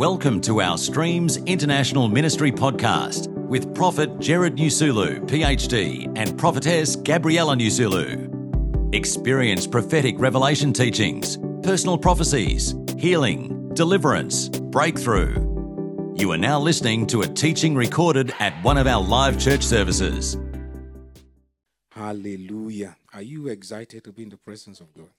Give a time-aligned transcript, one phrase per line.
[0.00, 7.54] Welcome to our Streams International Ministry podcast with Prophet Jared Nusulu, PhD, and Prophetess Gabriella
[7.54, 8.94] Nusulu.
[8.94, 15.34] Experience prophetic revelation teachings, personal prophecies, healing, deliverance, breakthrough.
[16.16, 20.38] You are now listening to a teaching recorded at one of our live church services.
[21.92, 22.96] Hallelujah.
[23.12, 25.10] Are you excited to be in the presence of God?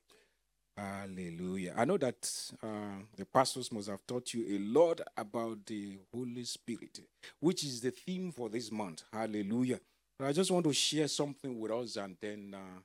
[0.81, 1.75] Hallelujah.
[1.77, 6.43] I know that uh, the pastors must have taught you a lot about the Holy
[6.43, 7.01] Spirit,
[7.39, 9.03] which is the theme for this month.
[9.13, 9.79] Hallelujah.
[10.17, 12.79] But I just want to share something with us and then uh,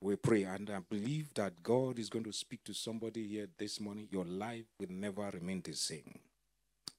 [0.00, 0.44] we pray.
[0.44, 4.06] And I believe that God is going to speak to somebody here this morning.
[4.12, 6.20] Your life will never remain the same.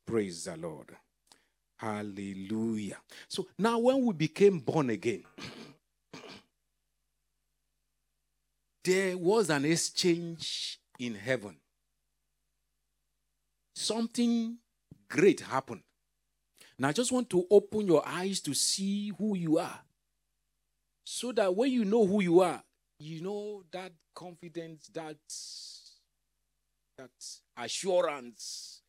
[0.06, 0.88] Praise the Lord.
[1.78, 2.98] Hallelujah.
[3.30, 5.24] So now, when we became born again,
[8.84, 11.58] there was an exchange in heaven.
[13.76, 14.58] Something
[15.10, 15.82] great happened.
[16.78, 19.80] Now, I just want to open your eyes to see who you are.
[21.04, 22.64] So that when you know who you are,
[23.00, 25.18] you know that confidence, that,
[26.98, 27.10] that
[27.58, 28.82] assurance,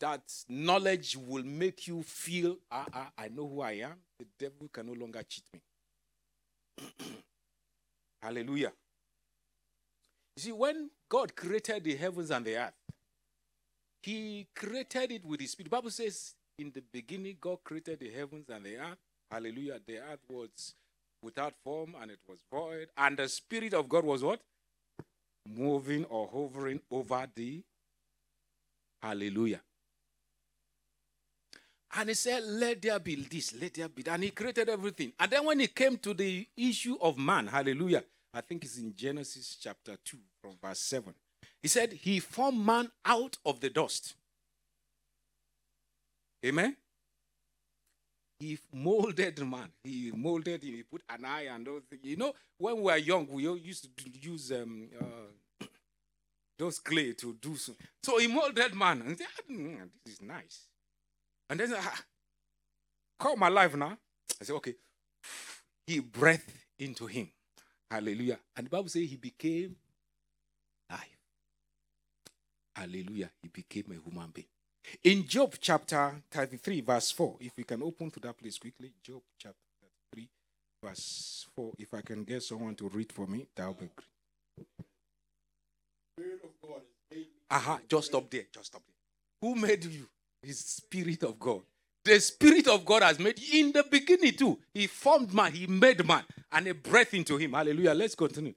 [0.00, 3.96] that knowledge will make you feel, ah, ah, I know who I am.
[4.18, 5.60] The devil can no longer cheat me.
[8.22, 8.72] Hallelujah.
[10.36, 12.74] You see, when God created the heavens and the earth,
[14.02, 15.70] He created it with His Spirit.
[15.70, 18.98] The Bible says, in the beginning, God created the heavens and the earth.
[19.30, 19.80] Hallelujah.
[19.86, 20.74] The earth was
[21.22, 22.88] without form and it was void.
[22.96, 24.40] And the Spirit of God was what?
[25.48, 27.62] Moving or hovering over the.
[29.02, 29.60] Hallelujah.
[31.94, 34.14] And he said, Let there be this, let there be that.
[34.14, 35.12] And he created everything.
[35.18, 38.04] And then when he came to the issue of man, hallelujah,
[38.36, 41.14] I think it's in Genesis chapter 2 from verse 7.
[41.62, 44.14] He said, He formed man out of the dust.
[46.44, 46.76] Amen.
[48.38, 49.70] He molded man.
[49.82, 50.74] He molded him.
[50.74, 52.04] He put an eye and all things.
[52.04, 55.64] You know, when we were young, we used to use um, uh,
[56.58, 57.72] those clay to do so.
[58.02, 60.66] So he molded man and said, mm, "This is nice."
[61.48, 62.02] And then, ah,
[63.18, 63.96] come alive now.
[64.38, 64.74] I said, "Okay."
[65.86, 67.30] He breathed into him.
[67.90, 68.38] Hallelujah.
[68.56, 69.76] And the Bible says he became
[70.90, 71.18] life.
[72.74, 73.30] Hallelujah.
[73.42, 74.46] He became a human being.
[75.02, 79.22] In Job chapter 33, verse 4, if we can open to that place quickly, Job
[79.38, 79.56] chapter
[80.12, 80.28] 33,
[80.84, 81.72] verse 4.
[81.78, 84.76] If I can get someone to read for me, that would be great.
[86.18, 86.82] Spirit of God
[87.50, 88.44] Aha, just stop there.
[88.52, 89.48] Just stop there.
[89.48, 90.08] Who made you?
[90.42, 91.62] His Spirit of God.
[92.06, 94.56] The Spirit of God has made in the beginning too.
[94.72, 96.22] He formed man, he made man,
[96.52, 97.52] and a breath into him.
[97.52, 97.94] Hallelujah.
[97.94, 98.54] Let's continue.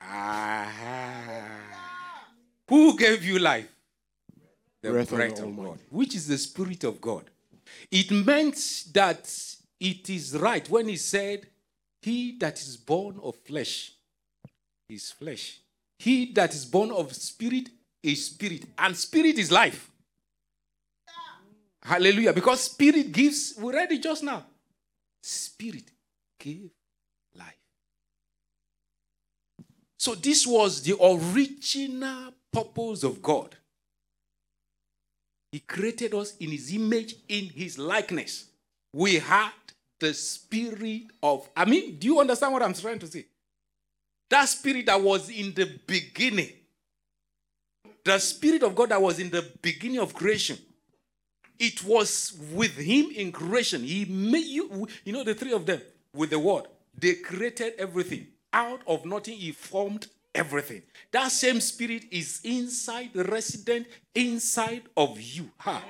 [0.00, 1.44] Aha.
[2.68, 3.68] Who gave you life?
[4.82, 7.24] The breath, breath of, of God, which is the Spirit of God.
[7.90, 8.56] It meant
[8.92, 9.32] that
[9.78, 11.46] it is right when he said,
[12.02, 13.92] He that is born of flesh
[14.88, 15.60] is flesh.
[16.00, 17.68] He that is born of spirit
[18.02, 18.64] is spirit.
[18.76, 19.89] And spirit is life.
[21.82, 22.32] Hallelujah.
[22.32, 24.44] Because spirit gives, we read it just now.
[25.22, 25.90] Spirit
[26.38, 26.70] gave
[27.34, 27.54] life.
[29.98, 33.56] So this was the original purpose of God.
[35.52, 38.46] He created us in his image, in his likeness.
[38.92, 39.50] We had
[39.98, 43.26] the spirit of, I mean, do you understand what I'm trying to say?
[44.30, 46.50] That spirit that was in the beginning,
[48.04, 50.56] the spirit of God that was in the beginning of creation,
[51.60, 53.84] it was with him in creation.
[53.84, 55.82] He made you, you know, the three of them
[56.14, 56.64] with the word.
[56.98, 58.28] They created everything.
[58.52, 60.82] Out of nothing, he formed everything.
[61.12, 65.50] That same spirit is inside, resident inside of you.
[65.58, 65.80] Huh?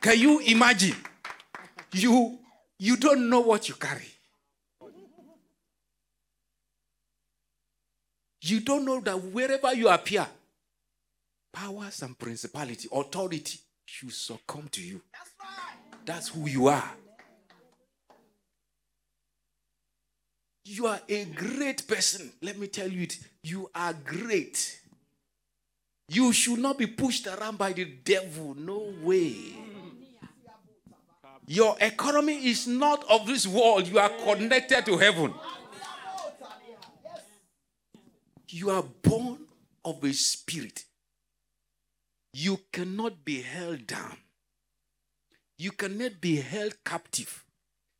[0.00, 0.96] Can you imagine?
[1.92, 2.38] You
[2.78, 4.08] you don't know what you carry.
[8.42, 10.26] You don't know that wherever you appear,
[11.52, 15.00] powers and principality, authority should succumb to you.
[16.04, 16.90] That's who you are.
[20.64, 22.32] You are a great person.
[22.42, 23.18] Let me tell you it.
[23.42, 24.80] You are great.
[26.08, 28.54] You should not be pushed around by the devil.
[28.54, 29.54] No way.
[31.46, 33.86] Your economy is not of this world.
[33.86, 35.32] You are connected to heaven.
[38.48, 39.38] You are born
[39.84, 40.84] of a spirit.
[42.38, 44.18] You cannot be held down.
[45.56, 47.46] You cannot be held captive.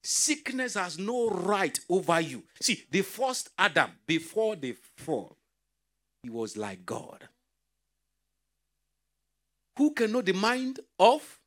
[0.03, 2.43] Sickness has no right over you.
[2.61, 5.39] See, the first Adam, before the fall,
[6.23, 7.27] he was like God.
[9.79, 11.41] Who can know the mind of?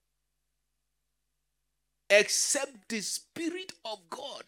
[2.10, 4.46] Except the Spirit of God.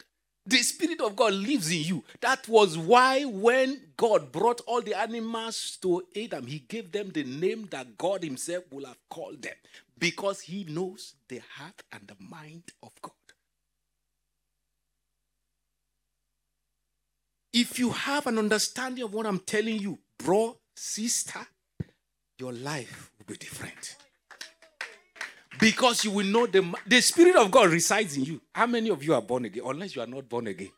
[0.51, 2.03] The Spirit of God lives in you.
[2.19, 7.23] That was why when God brought all the animals to Adam, he gave them the
[7.23, 9.53] name that God himself will have called them
[9.97, 13.13] because he knows the heart and the mind of God.
[17.53, 21.47] If you have an understanding of what I'm telling you, bro, sister,
[22.37, 23.95] your life will be different.
[25.59, 28.41] Because you will know the, the Spirit of God resides in you.
[28.53, 29.63] How many of you are born again?
[29.65, 30.71] Unless you are not born again.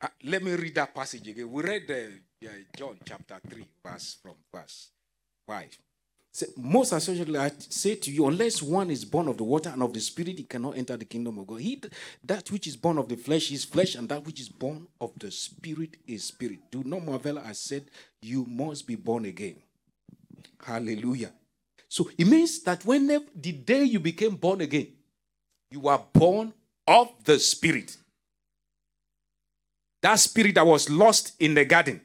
[0.00, 1.50] Uh, let me read that passage again.
[1.50, 4.88] We read uh, John chapter 3, verse from verse
[5.46, 5.78] 5.
[6.34, 9.82] So, most assuredly, I say to you, unless one is born of the water and
[9.82, 11.60] of the spirit, he cannot enter the kingdom of God.
[11.60, 11.80] He,
[12.24, 15.12] that which is born of the flesh is flesh, and that which is born of
[15.18, 16.60] the spirit is spirit.
[16.70, 17.84] Do not marvel, I said,
[18.22, 19.56] you must be born again.
[20.64, 21.32] Hallelujah.
[21.92, 24.88] So it means that whenever the day you became born again,
[25.70, 26.52] you are born
[26.86, 27.96] of the spirit.
[30.00, 32.00] That spirit that was lost in the garden,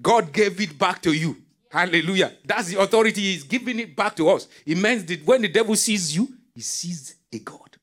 [0.00, 1.36] God gave it back to you
[1.70, 2.32] Hallelujah.
[2.44, 4.48] That's the authority he's giving it back to us.
[4.64, 7.76] It means that when the devil sees you, he sees a God.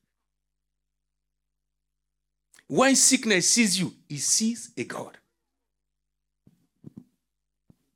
[2.66, 5.16] When sickness sees you, he sees a God.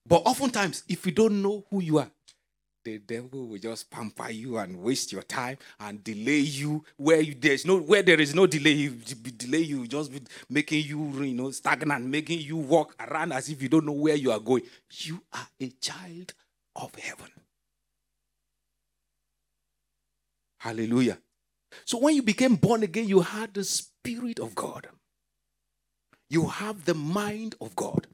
[0.06, 2.10] But oftentimes, if you don't know who you are,
[2.84, 7.34] the devil will just pamper you and waste your time and delay you where you,
[7.38, 8.88] there's no where there is no delay
[9.36, 10.10] delay you just
[10.48, 14.14] making you you know stagnant making you walk around as if you don't know where
[14.14, 14.62] you are going.
[14.90, 16.32] You are a child
[16.76, 17.30] of heaven.
[20.58, 21.18] Hallelujah.
[21.84, 24.88] So when you became born again you had the spirit of god.
[26.28, 28.06] You have the mind of god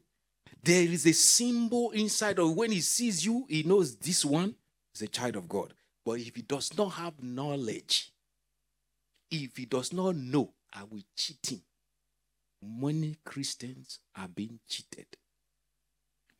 [0.66, 4.52] there is a symbol inside of when he sees you, he knows this one
[4.92, 5.72] is a child of God.
[6.04, 8.10] But if he does not have knowledge,
[9.30, 11.62] if he does not know, I will cheat him.
[12.60, 15.06] Many Christians are being cheated.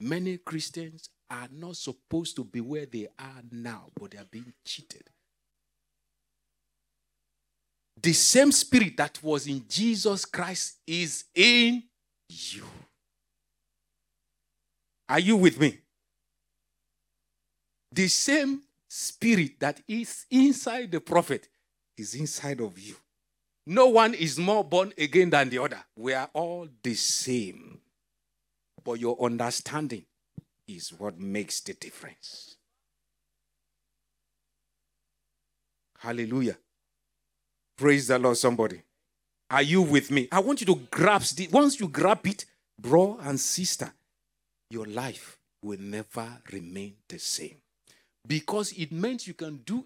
[0.01, 4.53] Many Christians are not supposed to be where they are now, but they are being
[4.65, 5.09] cheated.
[8.03, 11.85] The same spirit that was in Jesus Christ is in
[12.29, 12.65] you.
[15.09, 15.79] Are you with me?
[17.93, 21.49] The same spirit that is inside the prophet
[21.97, 22.97] is inside of you.
[23.67, 25.83] No one is more born again than the other.
[25.97, 27.81] We are all the same.
[28.85, 30.05] But your understanding
[30.69, 32.57] is what makes the difference.
[35.99, 36.57] Hallelujah.
[37.77, 38.83] Praise the Lord, somebody.
[39.51, 40.29] Are you with me?
[40.31, 41.53] I want you to grasp it.
[41.53, 42.45] Once you grab it,
[42.81, 43.93] bro and sister,
[44.71, 47.57] your life will never remain the same.
[48.27, 49.85] Because it means you can do,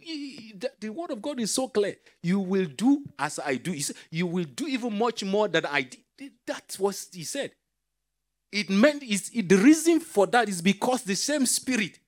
[0.81, 1.97] the word of God is so clear.
[2.23, 3.79] You will do as I do.
[4.11, 6.33] You will do even much more than I did.
[6.47, 7.53] That's what he said.
[8.51, 11.99] It meant is the reason for that is because the same spirit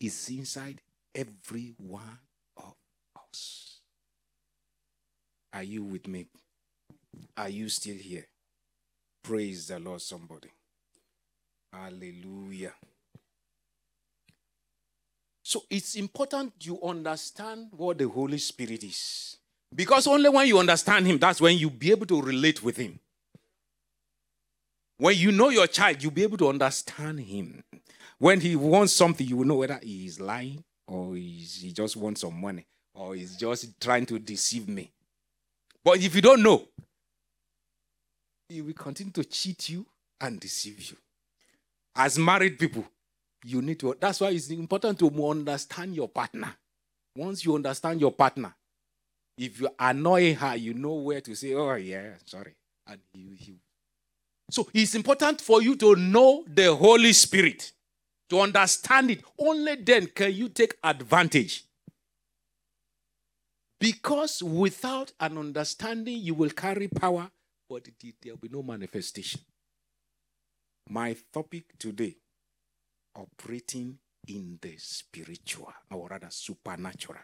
[0.00, 0.80] is inside
[1.14, 2.18] every one
[2.56, 2.74] of
[3.16, 3.78] us.
[5.52, 6.26] Are you with me?
[7.36, 8.26] Are you still here?
[9.22, 10.48] Praise the Lord, somebody.
[11.72, 12.74] Hallelujah.
[15.42, 19.36] So it's important you understand what the Holy Spirit is.
[19.74, 22.98] Because only when you understand Him, that's when you'll be able to relate with Him.
[24.98, 27.64] When you know your child, you'll be able to understand Him.
[28.18, 32.20] When He wants something, you will know whether He is lying or he just wants
[32.20, 34.92] some money or He's just trying to deceive me.
[35.82, 36.68] But if you don't know,
[38.48, 39.86] He will continue to cheat you
[40.20, 40.96] and deceive you.
[41.94, 42.84] As married people,
[43.44, 43.96] you need to.
[44.00, 46.54] That's why it's important to understand your partner.
[47.16, 48.54] Once you understand your partner,
[49.36, 52.54] if you annoy her, you know where to say, "Oh yeah, sorry,"
[52.86, 53.54] and you, you.
[54.50, 57.72] So it's important for you to know the Holy Spirit,
[58.30, 59.24] to understand it.
[59.38, 61.64] Only then can you take advantage.
[63.78, 67.30] Because without an understanding, you will carry power,
[67.68, 67.84] but
[68.22, 69.40] there will be no manifestation.
[70.90, 72.16] My topic today
[73.14, 73.98] operating
[74.28, 77.20] in the spiritual, or rather supernatural.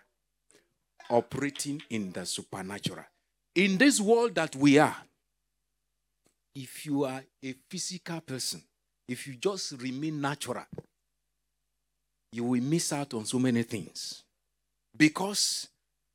[1.11, 3.05] Operating in the supernatural.
[3.55, 4.97] In this world that we are,
[6.55, 8.63] if you are a physical person,
[9.07, 10.65] if you just remain natural,
[12.33, 14.25] you will miss out on so many things.
[14.97, 15.69] Because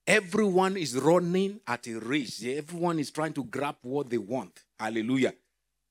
[0.05, 4.63] everyone is running at a race, everyone is trying to grab what they want.
[4.79, 5.33] Hallelujah.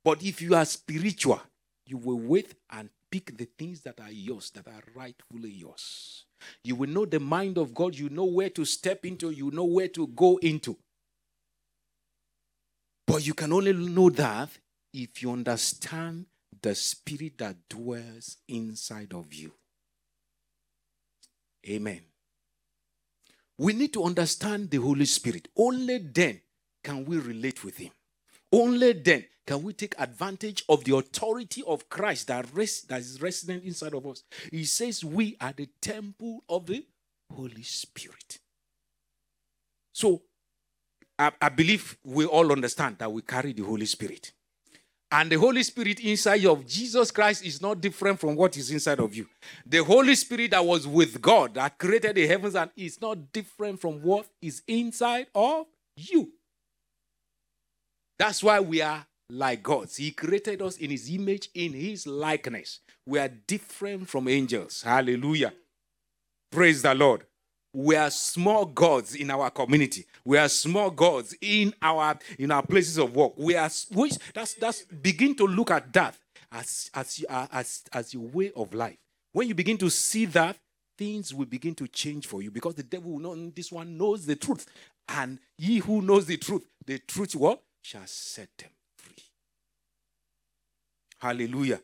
[0.05, 1.41] But if you are spiritual,
[1.87, 6.25] you will wait and pick the things that are yours, that are rightfully yours.
[6.65, 7.97] You will know the mind of God.
[7.97, 9.31] You know where to step into.
[9.31, 10.77] You know where to go into.
[13.07, 14.49] But you can only know that
[14.93, 16.27] if you understand
[16.61, 19.53] the spirit that dwells inside of you.
[21.69, 22.01] Amen.
[23.59, 25.49] We need to understand the Holy Spirit.
[25.57, 26.41] Only then
[26.83, 27.93] can we relate with Him.
[28.53, 33.21] Only then can we take advantage of the authority of Christ that, rest, that is
[33.21, 34.23] resident inside of us.
[34.51, 36.85] He says we are the temple of the
[37.35, 38.39] Holy Spirit.
[39.93, 40.23] So,
[41.19, 44.33] I, I believe we all understand that we carry the Holy Spirit.
[45.11, 48.99] And the Holy Spirit inside of Jesus Christ is not different from what is inside
[48.99, 49.27] of you.
[49.67, 53.79] The Holy Spirit that was with God, that created the heavens and is not different
[53.81, 55.67] from what is inside of
[55.97, 56.33] you.
[58.23, 59.97] That's why we are like gods.
[59.97, 62.79] He created us in his image, in his likeness.
[63.05, 64.83] We are different from angels.
[64.83, 65.53] Hallelujah.
[66.53, 67.25] Praise the Lord
[67.75, 70.05] we are small gods in our community.
[70.25, 73.33] We are small gods in our in our places of work.
[73.37, 76.17] We are which that's that's begin to look at that
[76.53, 78.99] as as uh, as as your way of life.
[79.33, 80.59] When you begin to see that,
[80.97, 84.37] things will begin to change for you because the devil will this one knows the
[84.37, 84.67] truth,
[85.09, 89.23] and he who knows the truth, the truth what shall set them free.
[91.19, 91.81] Hallelujah.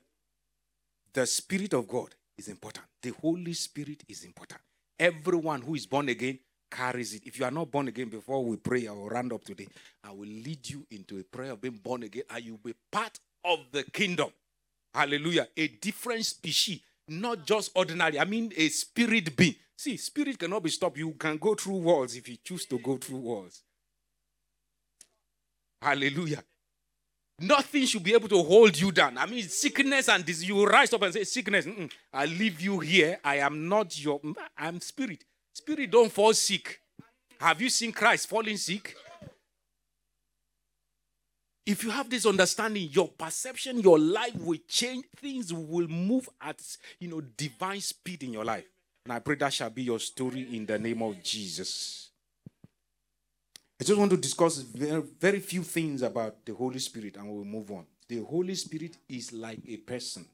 [1.13, 2.87] The Spirit of God is important.
[3.03, 4.61] The Holy Spirit is important.
[4.99, 6.39] Everyone who is born again
[6.71, 7.23] carries it.
[7.27, 9.69] If you are not born again, before we pray, I will round up today.
[10.05, 13.19] I will lead you into a prayer of being born again, and you'll be part
[13.45, 14.31] of the kingdom.
[14.95, 15.49] Hallelujah.
[15.57, 18.19] A different species, not just ordinary.
[18.19, 19.55] I mean, a spirit being.
[19.77, 20.99] See, spirit cannot be stopped.
[20.99, 23.63] You can go through walls if you choose to go through walls.
[25.81, 26.43] Hallelujah.
[27.41, 29.17] Nothing should be able to hold you down.
[29.17, 30.49] I mean, sickness and disease.
[30.49, 31.67] You rise up and say, Sickness,
[32.13, 33.19] I leave you here.
[33.23, 34.21] I am not your,
[34.57, 35.25] I'm spirit.
[35.55, 36.81] Spirit don't fall sick.
[37.41, 38.97] Have you seen Christ falling sick?
[41.65, 45.05] If you have this understanding, your perception, your life will change.
[45.19, 46.61] Things will move at
[46.99, 48.65] you know divine speed in your life.
[49.05, 52.08] And I pray that shall be your story in the name of Jesus.
[53.81, 57.45] I just want to discuss very, very few things about the Holy Spirit and we'll
[57.45, 57.87] move on.
[58.09, 60.27] The Holy Spirit is like a person.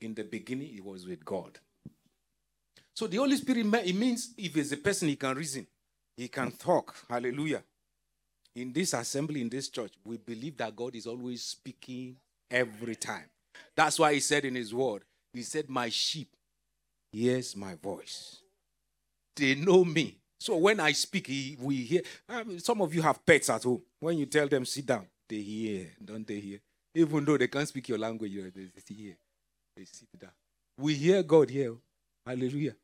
[0.00, 1.58] In the beginning, it was with God.
[2.94, 5.66] So the Holy Spirit, it means if it's a person, he can reason,
[6.16, 6.94] he can talk.
[7.08, 7.62] Hallelujah.
[8.54, 12.16] In this assembly, in this church, we believe that God is always speaking
[12.50, 13.24] every time.
[13.74, 16.34] That's why he said in his word, he said, My sheep
[17.12, 18.38] hears my voice.
[19.36, 22.02] They know me so when I speak, we hear.
[22.46, 23.82] Mean, some of you have pets at home.
[23.98, 26.60] When you tell them sit down, they hear, don't they hear?
[26.94, 29.16] Even though they can't speak your language, they hear.
[29.76, 30.30] They sit down.
[30.78, 31.70] We hear God here.
[31.72, 31.80] Oh.
[32.24, 32.76] Hallelujah.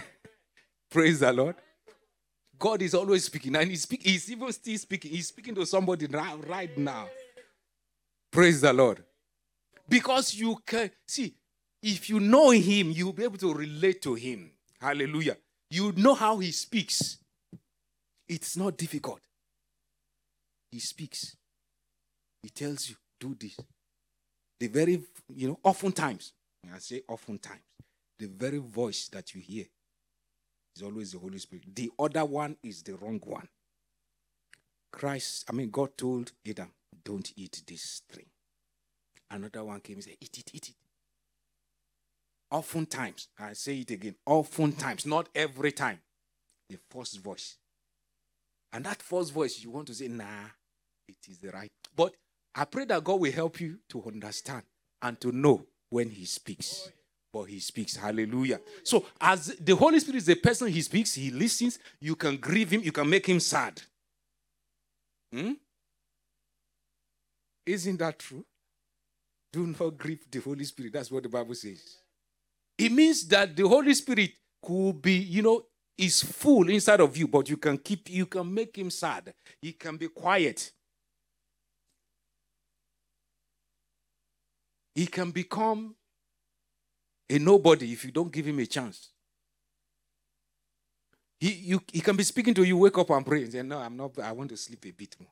[0.90, 1.56] Praise the Lord.
[2.58, 5.10] God is always speaking, and He's, speak, he's even still speaking.
[5.10, 7.08] He's speaking to somebody right now.
[8.30, 9.02] Praise the Lord.
[9.88, 11.34] Because you can see,
[11.82, 14.50] if you know Him, you'll be able to relate to Him.
[14.80, 15.36] Hallelujah.
[15.74, 17.18] You know how he speaks.
[18.28, 19.18] It's not difficult.
[20.70, 21.34] He speaks.
[22.44, 23.58] He tells you, do this.
[24.60, 25.02] The very,
[25.34, 27.62] you know, oftentimes, when I say oftentimes,
[28.20, 29.64] the very voice that you hear
[30.76, 31.64] is always the Holy Spirit.
[31.74, 33.48] The other one is the wrong one.
[34.92, 36.70] Christ, I mean, God told Adam,
[37.04, 38.30] don't eat this tree.
[39.28, 40.83] Another one came and said, eat it, eat it.
[42.54, 45.98] Oftentimes, I say it again, oftentimes, not every time,
[46.70, 47.56] the first voice.
[48.72, 50.46] And that first voice, you want to say, nah,
[51.08, 51.68] it is the right.
[51.96, 52.14] But
[52.54, 54.62] I pray that God will help you to understand
[55.02, 56.92] and to know when He speaks.
[57.32, 57.96] But He speaks.
[57.96, 58.60] Hallelujah.
[58.84, 62.70] So, as the Holy Spirit is the person He speaks, He listens, you can grieve
[62.70, 63.82] Him, you can make Him sad.
[65.32, 65.54] Hmm?
[67.66, 68.44] Isn't that true?
[69.52, 70.92] Do not grieve the Holy Spirit.
[70.92, 71.96] That's what the Bible says.
[72.78, 75.64] It means that the Holy Spirit could be, you know,
[75.96, 79.32] is full inside of you, but you can keep, you can make him sad.
[79.62, 80.72] He can be quiet.
[84.94, 85.94] He can become
[87.28, 89.10] a nobody if you don't give him a chance.
[91.40, 93.78] He, you, he can be speaking to you, wake up and pray and say, No,
[93.78, 95.30] I'm not, I want to sleep a bit more.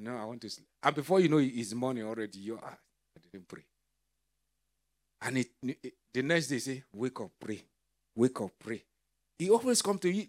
[0.00, 0.66] No, I want to sleep.
[0.82, 2.78] And before you know it's morning already, you are,
[3.16, 3.62] I didn't pray.
[5.22, 7.62] And it, it, the next day, say, wake up, pray.
[8.14, 8.82] Wake up, pray.
[9.38, 10.26] He always come to you.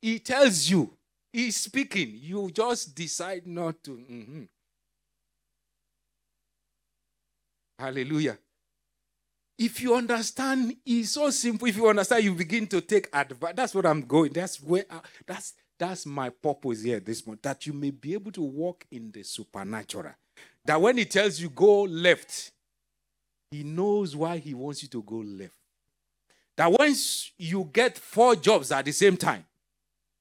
[0.00, 0.90] He tells you.
[1.32, 2.12] He's speaking.
[2.14, 3.90] You just decide not to.
[3.90, 4.42] Mm-hmm.
[7.78, 8.38] Hallelujah.
[9.60, 11.68] if you understand, it's so simple.
[11.68, 13.52] If you understand, you begin to take advice.
[13.54, 14.32] That's what I'm going.
[14.32, 17.42] That's where I, that's that's my purpose here this month.
[17.42, 20.14] That you may be able to walk in the supernatural.
[20.64, 22.52] That when he tells you go left,
[23.50, 25.54] he knows why he wants you to go left.
[26.56, 29.44] That once you get four jobs at the same time,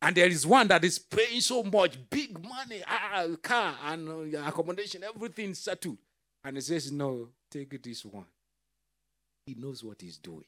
[0.01, 4.39] and there is one that is paying so much, big money, ah, car and uh,
[4.48, 5.98] accommodation, everything settled.
[6.43, 8.25] And he says, No, take this one.
[9.45, 10.45] He knows what he's doing.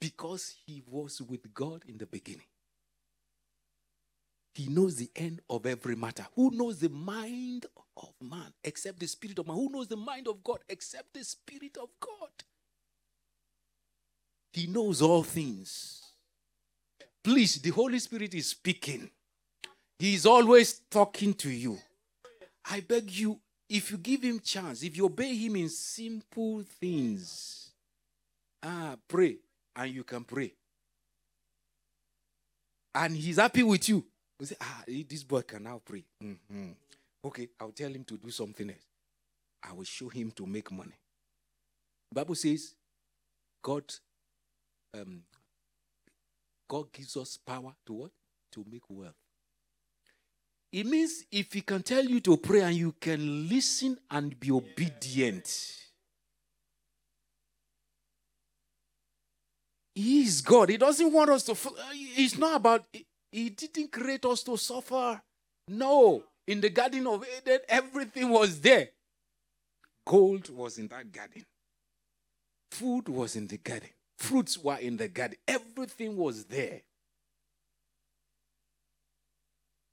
[0.00, 2.46] Because he was with God in the beginning.
[4.58, 6.26] He knows the end of every matter.
[6.34, 9.54] Who knows the mind of man except the spirit of man?
[9.54, 12.30] Who knows the mind of God except the spirit of God?
[14.52, 16.02] He knows all things.
[17.22, 19.08] Please, the Holy Spirit is speaking.
[19.96, 21.78] He is always talking to you.
[22.68, 23.38] I beg you,
[23.68, 27.70] if you give him chance, if you obey him in simple things,
[28.64, 29.36] ah, pray,
[29.76, 30.52] and you can pray.
[32.92, 34.04] And he's happy with you.
[34.40, 36.04] You say, ah, this boy can now pray.
[36.22, 36.70] Mm-hmm.
[37.24, 38.86] Okay, I'll tell him to do something else.
[39.62, 40.94] I will show him to make money.
[42.12, 42.74] Bible says,
[43.62, 43.82] God,
[44.94, 45.22] um,
[46.68, 48.10] God gives us power to what?
[48.52, 49.14] To make wealth.
[50.72, 54.52] It means if he can tell you to pray and you can listen and be
[54.52, 55.74] obedient.
[59.94, 60.68] He is God.
[60.68, 61.56] He doesn't want us to.
[61.92, 62.84] It's not about.
[63.30, 65.20] He didn't create us to suffer.
[65.68, 66.24] No.
[66.46, 68.88] In the Garden of Eden, everything was there.
[70.06, 71.44] Gold was in that garden.
[72.70, 73.90] Food was in the garden.
[74.16, 75.36] Fruits were in the garden.
[75.46, 76.80] Everything was there.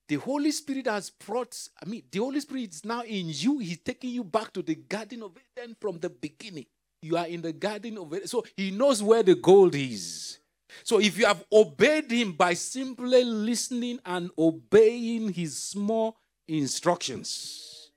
[0.07, 3.57] The Holy Spirit has brought, I mean, the Holy Spirit is now in you.
[3.57, 6.67] He's taking you back to the Garden of Eden from the beginning.
[7.01, 8.27] You are in the Garden of Eden.
[8.27, 10.39] So he knows where the gold is.
[10.83, 17.91] So if you have obeyed him by simply listening and obeying his small instructions,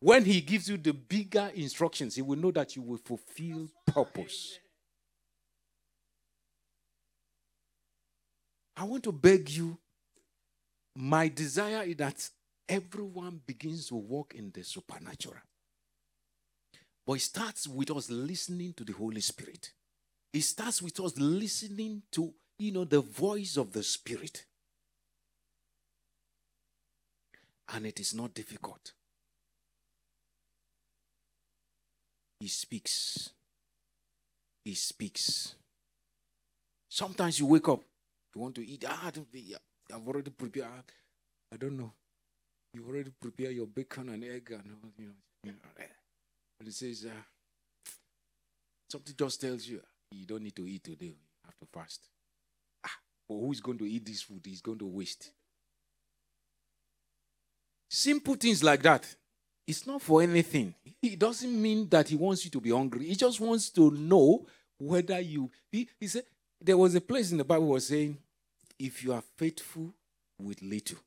[0.00, 4.58] when he gives you the bigger instructions, he will know that you will fulfill purpose.
[8.76, 9.76] I want to beg you
[10.96, 12.28] my desire is that
[12.68, 15.36] everyone begins to walk in the supernatural.
[17.06, 19.72] But it starts with us listening to the Holy Spirit.
[20.32, 24.44] It starts with us listening to, you know, the voice of the Spirit.
[27.72, 28.92] And it is not difficult.
[32.40, 33.30] He speaks.
[34.64, 35.54] He speaks.
[36.88, 37.82] Sometimes you wake up,
[38.34, 38.84] you want to eat.
[38.88, 39.10] Ah,
[39.92, 40.66] I've already prepared.
[41.52, 41.92] I don't know.
[42.74, 44.64] You already prepared your bacon and egg and
[44.98, 45.12] you know,
[45.44, 45.58] you know
[46.58, 47.90] but it says uh,
[48.90, 49.80] something just tells you
[50.12, 51.06] you don't need to eat today.
[51.06, 52.08] You have to fast.
[52.84, 54.40] Ah, but who is going to eat this food?
[54.44, 55.30] He's going to waste.
[57.88, 59.06] Simple things like that.
[59.66, 60.74] It's not for anything.
[61.02, 63.06] It doesn't mean that he wants you to be hungry.
[63.06, 64.46] He just wants to know
[64.78, 65.50] whether you.
[65.70, 66.24] He, he said
[66.60, 68.18] there was a place in the Bible was saying
[68.78, 69.94] if you are faithful
[70.38, 70.98] with little.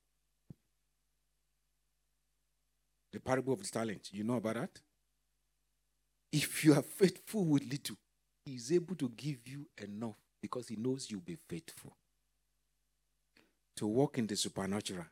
[3.11, 4.79] The parable of the talent, you know about that?
[6.31, 7.97] If you are faithful with little,
[8.45, 11.95] is able to give you enough because he knows you'll be faithful.
[13.77, 15.05] To walk in the supernatural,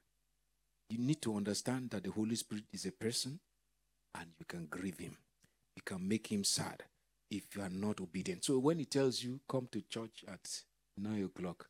[0.89, 3.39] you need to understand that the Holy Spirit is a person
[4.15, 5.17] and you can grieve him.
[5.75, 6.83] You can make him sad
[7.29, 8.43] if you are not obedient.
[8.43, 10.47] So when he tells you, come to church at
[10.97, 11.67] 9 o'clock,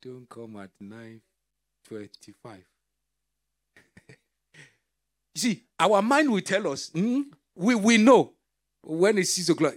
[0.00, 1.20] don't come at 9.25.
[4.08, 4.14] you
[5.34, 7.24] see, our mind will tell us, mm,
[7.56, 8.32] we, we know
[8.82, 9.74] when it's 6 o'clock,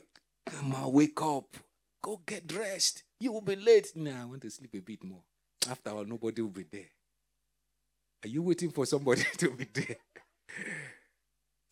[0.52, 1.56] come on, wake up,
[2.02, 3.04] go get dressed.
[3.20, 3.92] You will be late.
[3.96, 5.22] Nah, I want to sleep a bit more.
[5.70, 6.90] After all, nobody will be there.
[8.24, 9.98] Are you waiting for somebody to be there?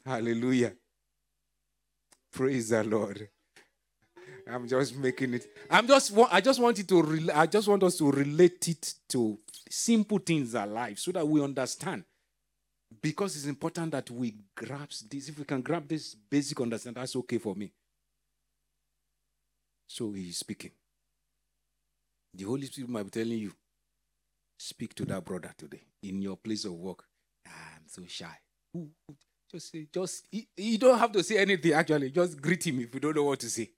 [0.06, 0.74] Hallelujah.
[2.32, 3.28] Praise the Lord.
[4.48, 5.48] I'm just making it.
[5.70, 6.12] I'm just.
[6.32, 7.02] I just want it to.
[7.04, 9.38] Re- I just want us to relate it to
[9.70, 12.04] simple things alive, so that we understand.
[13.02, 15.30] Because it's important that we grasp this.
[15.30, 17.72] If we can grab this basic understanding, that's okay for me.
[19.90, 20.70] So he's speaking.
[22.36, 23.52] The Holy Spirit might be telling you,
[24.60, 27.06] speak to that brother today in your place of work.
[27.48, 28.38] I'm so shy.
[29.52, 31.74] Just say, just you don't have to say anything.
[31.74, 33.72] Actually, just greet him if you don't know what to say.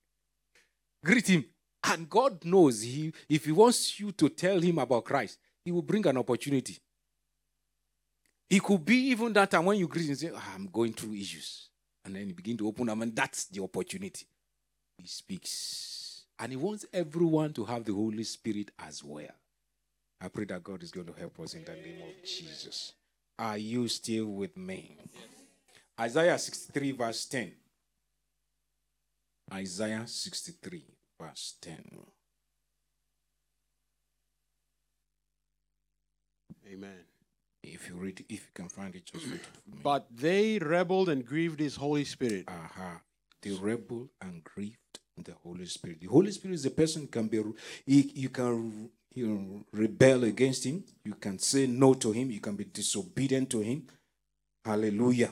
[1.03, 1.45] Greet him.
[1.83, 5.81] And God knows he, if He wants you to tell Him about Christ, He will
[5.81, 6.77] bring an opportunity.
[8.49, 11.13] It could be even that time when you greet Him, say, oh, I'm going through
[11.13, 11.69] issues.
[12.03, 14.27] And then you begin to open them, and that's the opportunity.
[14.97, 16.00] He speaks.
[16.41, 19.29] And He wants everyone to have the Holy Spirit as well.
[20.19, 22.93] I pray that God is going to help us in the name of Jesus.
[23.37, 24.97] Are you still with me?
[25.99, 27.51] Isaiah 63, verse 10.
[29.53, 30.83] Isaiah 63,
[31.19, 31.99] verse 10.
[36.73, 36.89] Amen.
[37.63, 39.81] If you read, if you can find it, just read it for me.
[39.83, 42.45] But they rebelled and grieved his Holy Spirit.
[42.47, 43.01] Aha.
[43.41, 46.01] They rebelled and grieved the Holy Spirit.
[46.01, 47.43] The Holy Spirit is a person can be
[47.85, 50.83] he, you can you know, rebel against him.
[51.03, 52.31] You can say no to him.
[52.31, 53.87] You can be disobedient to him.
[54.63, 55.31] Hallelujah.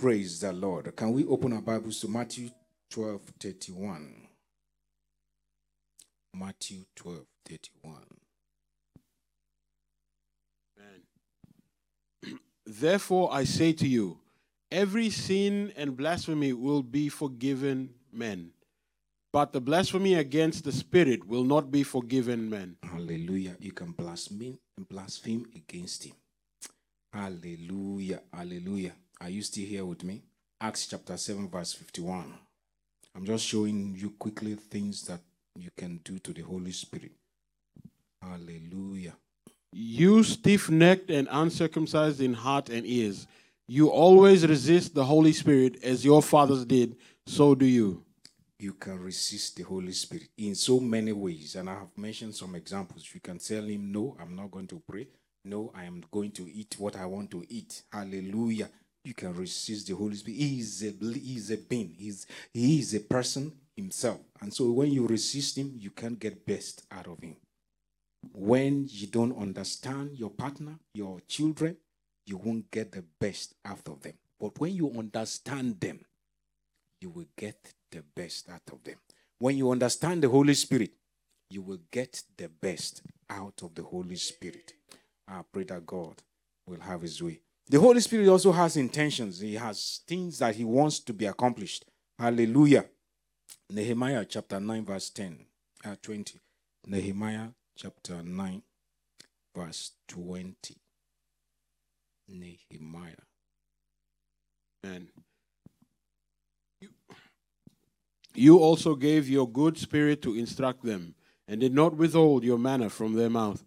[0.00, 0.94] Praise the Lord.
[0.94, 2.50] Can we open our Bibles to Matthew
[2.90, 4.28] 12 31?
[6.34, 7.94] Matthew 12 31.
[12.66, 14.18] Therefore, I say to you,
[14.70, 18.50] every sin and blasphemy will be forgiven men,
[19.32, 22.76] but the blasphemy against the Spirit will not be forgiven men.
[22.82, 23.56] Hallelujah.
[23.60, 26.14] You can blaspheme blaspheme against him.
[27.12, 28.20] Hallelujah.
[28.32, 28.92] Hallelujah.
[29.20, 30.22] Are you still here with me?
[30.60, 32.32] Acts chapter 7, verse 51.
[33.14, 35.20] I'm just showing you quickly things that
[35.56, 37.12] you can do to the Holy Spirit.
[38.22, 39.14] Hallelujah.
[39.72, 43.26] You stiff necked and uncircumcised in heart and ears,
[43.68, 48.04] you always resist the Holy Spirit as your fathers did, so do you.
[48.60, 51.56] You can resist the Holy Spirit in so many ways.
[51.56, 53.10] And I have mentioned some examples.
[53.14, 55.08] You can tell him, No, I'm not going to pray.
[55.46, 57.82] No, I am going to eat what I want to eat.
[57.90, 58.68] Hallelujah.
[59.02, 60.38] You can resist the Holy Spirit.
[60.40, 64.20] He is a, he is a being, He's, he is a person himself.
[64.42, 67.36] And so when you resist him, you can't get best out of him.
[68.34, 71.78] When you don't understand your partner, your children,
[72.26, 74.14] you won't get the best out of them.
[74.38, 76.00] But when you understand them,
[77.00, 78.96] you will get the best out of them.
[79.38, 80.92] When you understand the Holy Spirit,
[81.48, 84.74] you will get the best out of the Holy Spirit.
[85.26, 86.22] I pray that God
[86.66, 87.40] will have his way.
[87.68, 91.84] The Holy Spirit also has intentions, he has things that he wants to be accomplished.
[92.18, 92.84] Hallelujah.
[93.70, 95.38] Nehemiah chapter 9, verse 10,
[95.84, 96.40] uh, 20.
[96.86, 98.62] Nehemiah chapter 9,
[99.54, 100.76] verse 20.
[102.28, 103.14] Nehemiah.
[104.82, 105.08] And
[106.80, 106.88] you,
[108.34, 111.14] you also gave your good spirit to instruct them,
[111.48, 113.64] and did not withhold your manna from their mouth,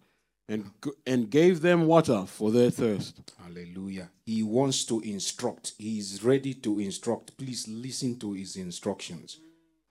[0.47, 0.71] and,
[1.06, 3.21] and gave them water for their thirst.
[3.41, 4.10] Hallelujah.
[4.26, 5.73] He wants to instruct.
[5.78, 7.38] He is ready to instruct.
[7.38, 9.39] Please listen to his instructions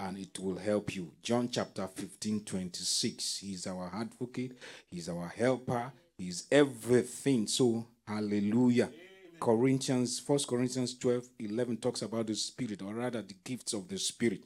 [0.03, 1.13] and it will help you.
[1.23, 3.39] John chapter 15, 26.
[3.39, 4.59] He's our advocate,
[4.91, 7.47] he's our helper, he's everything.
[7.47, 8.91] So, hallelujah.
[9.39, 13.99] Corinthians, First Corinthians 12, 11 talks about the Spirit, or rather the gifts of the
[13.99, 14.43] Spirit.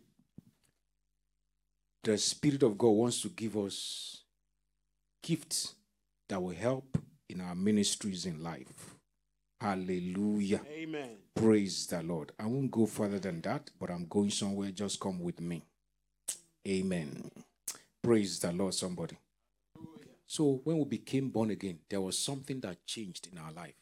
[2.06, 4.18] The Spirit of God wants to give us
[5.24, 5.74] gifts
[6.28, 6.96] that will help
[7.28, 8.94] in our ministries in life.
[9.60, 10.60] Hallelujah.
[10.70, 11.16] Amen.
[11.34, 12.30] Praise the Lord.
[12.38, 14.70] I won't go further than that, but I'm going somewhere.
[14.70, 15.64] Just come with me.
[16.68, 17.28] Amen.
[18.00, 19.16] Praise the Lord, somebody.
[20.28, 23.74] So, when we became born again, there was something that changed in our life.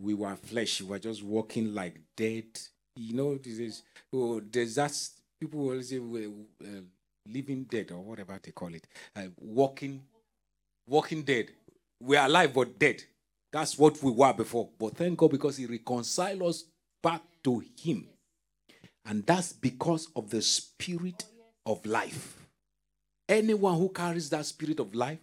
[0.00, 2.46] We were flesh, we were just walking like dead.
[2.94, 4.96] You know, this is, oh, there's that,
[5.40, 6.66] people will say, uh,
[7.28, 8.86] living dead or whatever they call it.
[9.14, 10.02] Uh, walking,
[10.86, 11.46] walking dead.
[12.00, 13.02] We're alive but dead.
[13.52, 14.68] That's what we were before.
[14.78, 16.64] But thank God because He reconciled us
[17.02, 18.06] back to Him.
[19.04, 21.24] And that's because of the spirit
[21.64, 22.36] of life.
[23.28, 25.18] Anyone who carries that spirit of life,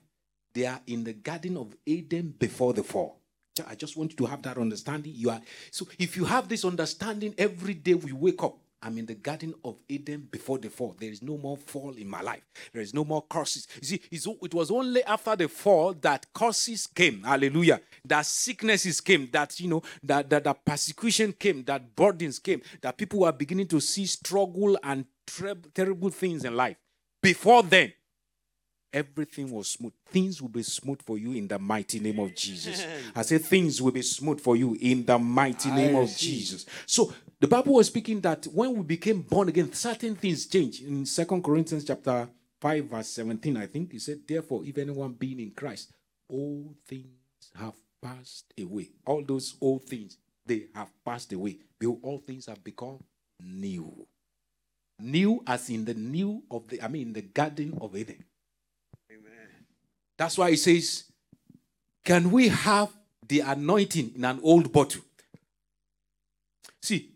[0.53, 3.19] they are in the Garden of Eden before the fall.
[3.67, 5.13] I just want you to have that understanding.
[5.15, 9.05] You are so if you have this understanding every day we wake up, I'm in
[9.05, 10.95] the Garden of Eden before the fall.
[10.99, 12.43] There is no more fall in my life.
[12.73, 13.65] There is no more curses.
[13.81, 14.01] You see,
[14.41, 17.23] it was only after the fall that curses came.
[17.23, 17.79] Hallelujah.
[18.05, 19.29] That sicknesses came.
[19.31, 21.63] That you know that that, that persecution came.
[21.63, 22.61] That burdens came.
[22.81, 26.75] That people were beginning to see struggle and tre- terrible things in life.
[27.21, 27.93] Before then,
[28.93, 29.93] everything was smooth.
[30.05, 32.85] Things will be smooth for you in the mighty name of Jesus.
[33.15, 36.27] I say things will be smooth for you in the mighty name I of see.
[36.27, 36.65] Jesus.
[36.85, 40.81] So the Bible was speaking that when we became born again, certain things change.
[40.81, 42.29] In Second Corinthians chapter
[42.61, 45.91] 5, verse 17, I think he said, Therefore, if anyone being in Christ,
[46.29, 47.07] all things
[47.55, 48.89] have passed away.
[49.05, 51.57] All those old things, they have passed away.
[51.79, 52.99] Behold, all things have become
[53.41, 54.07] new.
[54.99, 58.22] New as in the new of the, I mean, the Garden of Eden.
[60.17, 61.05] That's why he says,
[62.03, 62.89] Can we have
[63.27, 65.01] the anointing in an old bottle?
[66.81, 67.11] See,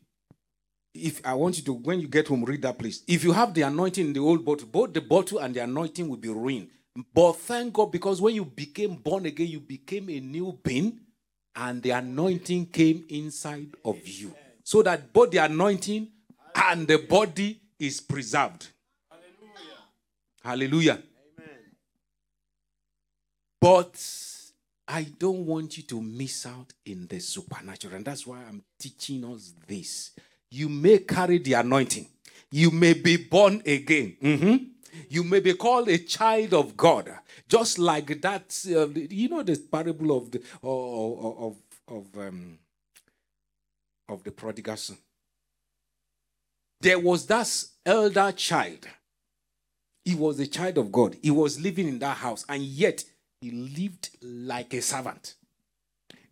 [0.93, 3.03] if I want you to, when you get home, read that place.
[3.07, 6.07] If you have the anointing in the old bottle, both the bottle and the anointing
[6.07, 6.69] will be ruined.
[7.13, 10.99] But thank God, because when you became born again, you became a new being,
[11.55, 14.33] and the anointing came inside of you.
[14.63, 16.07] So that both the anointing
[16.55, 18.67] and the body is preserved.
[20.43, 20.93] Hallelujah.
[20.95, 21.03] Hallelujah.
[23.59, 24.01] But
[24.87, 27.95] I don't want you to miss out in the supernatural.
[27.95, 30.11] And that's why I'm teaching us this.
[30.49, 32.07] You may carry the anointing,
[32.51, 34.15] you may be born again.
[34.21, 34.55] Mm-hmm.
[35.09, 37.13] You may be called a child of God,
[37.47, 38.65] just like that.
[38.67, 41.55] Uh, you know the parable of the of,
[41.87, 42.57] of um,
[44.09, 44.97] of the prodigal son.
[46.81, 48.87] There was that elder child.
[50.05, 51.17] He was a child of God.
[51.21, 53.03] He was living in that house, and yet
[53.41, 55.35] he lived like a servant.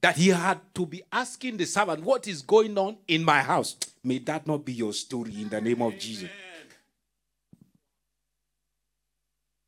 [0.02, 3.76] That he had to be asking the servant, What is going on in my house?
[4.04, 6.30] May that not be your story in the name of Jesus.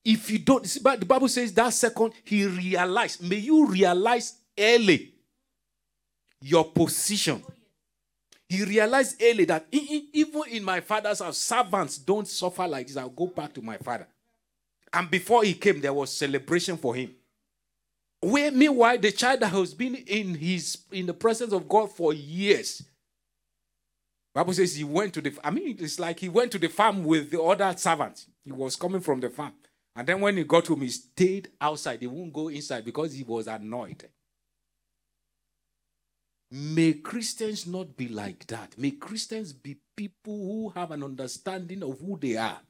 [0.05, 3.21] If you don't, see, but the Bible says that second, he realized.
[3.21, 5.11] May you realize early
[6.41, 7.43] your position.
[8.47, 12.95] He realized early that even in my father's house, servants don't suffer like this.
[12.95, 14.07] I'll go back to my father.
[14.93, 17.13] And before he came, there was celebration for him.
[18.21, 22.83] Where meanwhile, the child has been in his in the presence of God for years.
[24.33, 27.03] Bible says he went to the I mean, it's like he went to the farm
[27.03, 28.27] with the other servants.
[28.43, 29.53] He was coming from the farm.
[29.95, 32.01] And then when he got home, he stayed outside.
[32.01, 34.07] He wouldn't go inside because he was annoyed.
[36.51, 38.77] May Christians not be like that.
[38.77, 42.61] May Christians be people who have an understanding of who they are.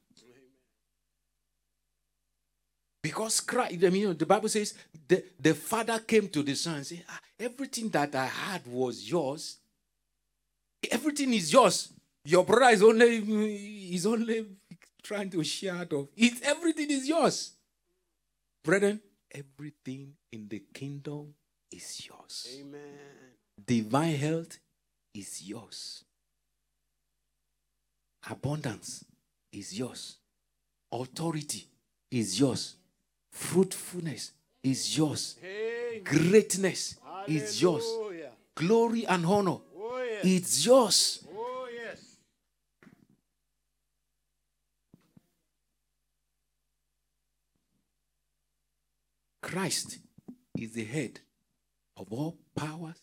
[3.08, 4.74] Because Christ, I mean, the Bible says
[5.08, 9.10] the, the father came to the son and said, ah, Everything that I had was
[9.10, 9.60] yours.
[10.92, 11.94] Everything is yours.
[12.26, 13.16] Your brother is only
[13.96, 14.46] is only
[15.02, 16.34] trying to share out of it.
[16.44, 17.54] Everything is yours.
[18.62, 19.00] Brethren,
[19.32, 21.34] everything in the kingdom
[21.72, 22.58] is yours.
[22.60, 22.82] Amen.
[23.66, 24.60] Divine health
[25.14, 26.04] is yours.
[28.30, 29.06] Abundance
[29.54, 30.18] is yours.
[30.92, 31.66] Authority
[32.12, 32.76] is yours.
[33.38, 34.32] Fruitfulness
[34.64, 35.38] is yours.
[36.04, 36.96] Greatness
[37.28, 37.86] is yours.
[38.56, 39.60] Glory and honor
[40.24, 41.24] it's yours.
[49.42, 50.00] Christ
[50.58, 51.20] is the head
[51.96, 53.00] of all powers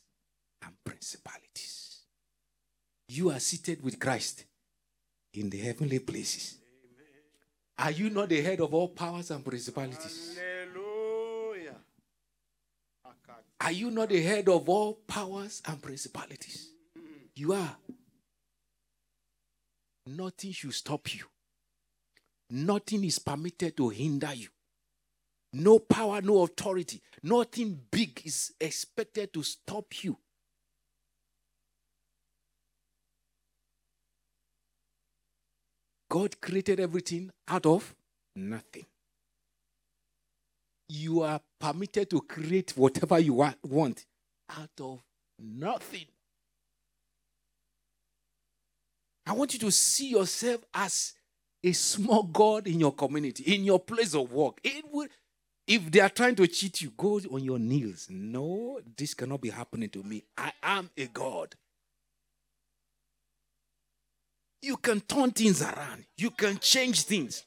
[0.62, 2.00] and principalities.
[3.08, 4.44] You are seated with Christ
[5.32, 6.58] in the heavenly places.
[7.78, 10.38] Are you not the head of all powers and principalities?
[10.38, 11.76] Hallelujah.
[13.60, 16.68] Are you not the head of all powers and principalities?
[17.34, 17.76] You are.
[20.06, 21.24] Nothing should stop you.
[22.50, 24.48] Nothing is permitted to hinder you.
[25.52, 30.16] No power, no authority, nothing big is expected to stop you.
[36.14, 37.92] God created everything out of
[38.36, 38.86] nothing.
[40.88, 44.06] You are permitted to create whatever you want
[44.48, 45.02] out of
[45.40, 46.04] nothing.
[49.26, 51.14] I want you to see yourself as
[51.64, 54.60] a small God in your community, in your place of work.
[54.62, 55.08] It Will,
[55.66, 58.06] if they are trying to cheat you, go on your knees.
[58.08, 60.22] No, this cannot be happening to me.
[60.38, 61.56] I am a God.
[64.64, 67.44] You can turn things around, you can change things.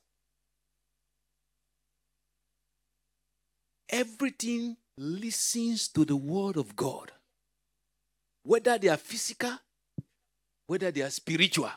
[3.89, 7.11] Everything listens to the word of God,
[8.43, 9.53] whether they are physical,
[10.67, 11.71] whether they are spiritual,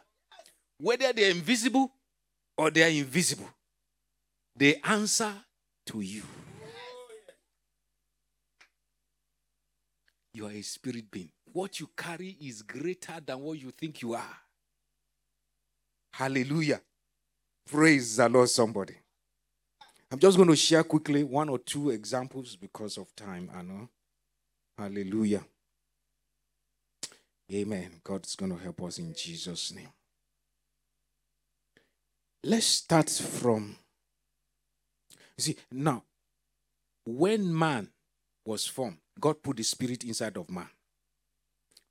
[0.78, 1.90] whether they are invisible
[2.58, 3.48] or they are invisible.
[4.54, 5.32] They answer
[5.86, 6.22] to you.
[10.34, 11.30] You are a spirit being.
[11.50, 14.36] What you carry is greater than what you think you are.
[16.12, 16.80] Hallelujah.
[17.70, 18.94] Praise the Lord, somebody.
[20.10, 23.50] I'm just going to share quickly one or two examples because of time.
[23.54, 23.88] I know.
[24.76, 25.44] Hallelujah.
[27.52, 28.00] Amen.
[28.02, 29.88] God's going to help us in Jesus' name.
[32.42, 33.76] Let's start from.
[35.36, 36.02] You see, now,
[37.04, 37.88] when man
[38.44, 40.68] was formed, God put the spirit inside of man.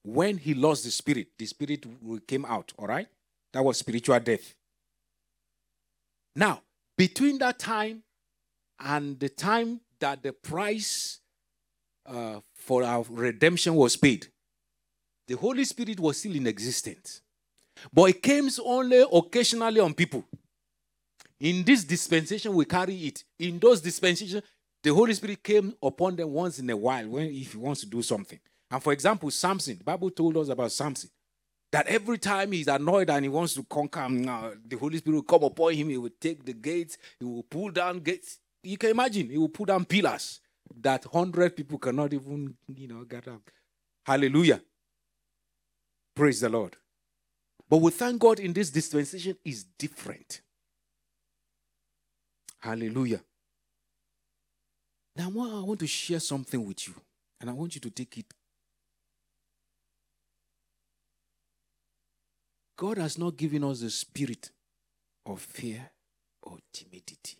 [0.03, 1.85] When he lost the spirit, the spirit
[2.27, 3.07] came out, all right?
[3.53, 4.53] That was spiritual death.
[6.35, 6.61] Now,
[6.97, 8.03] between that time
[8.79, 11.19] and the time that the price
[12.05, 14.27] uh, for our redemption was paid,
[15.27, 17.21] the Holy Spirit was still in existence.
[17.93, 20.25] But it came only occasionally on people.
[21.39, 23.23] In this dispensation, we carry it.
[23.37, 24.43] In those dispensations,
[24.83, 27.87] the Holy Spirit came upon them once in a while when if he wants to
[27.87, 28.39] do something.
[28.71, 31.09] And for example, Samson, the Bible told us about Samson.
[31.71, 35.23] That every time he's annoyed and he wants to conquer, uh, the Holy Spirit will
[35.23, 35.89] come upon him.
[35.89, 36.97] He will take the gates.
[37.19, 38.39] He will pull down gates.
[38.63, 39.29] You can imagine.
[39.29, 40.41] He will pull down pillars
[40.81, 43.41] that hundred people cannot even, you know, get up.
[44.03, 44.61] Hallelujah.
[46.15, 46.75] Praise the Lord.
[47.69, 50.41] But we thank God in this dispensation is different.
[52.59, 53.21] Hallelujah.
[55.15, 56.95] Now, I want to share something with you,
[57.39, 58.25] and I want you to take it.
[62.79, 64.51] God has not given us the spirit
[65.25, 65.91] of fear
[66.43, 67.35] or timidity.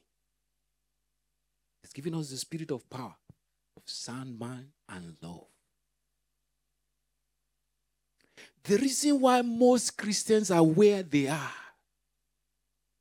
[1.82, 3.16] He's given us the spirit of power,
[3.78, 5.46] of sound mind, and love.
[8.66, 11.54] The reason why most Christians are where they are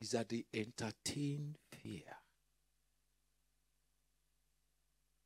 [0.01, 2.03] is that they entertain fear.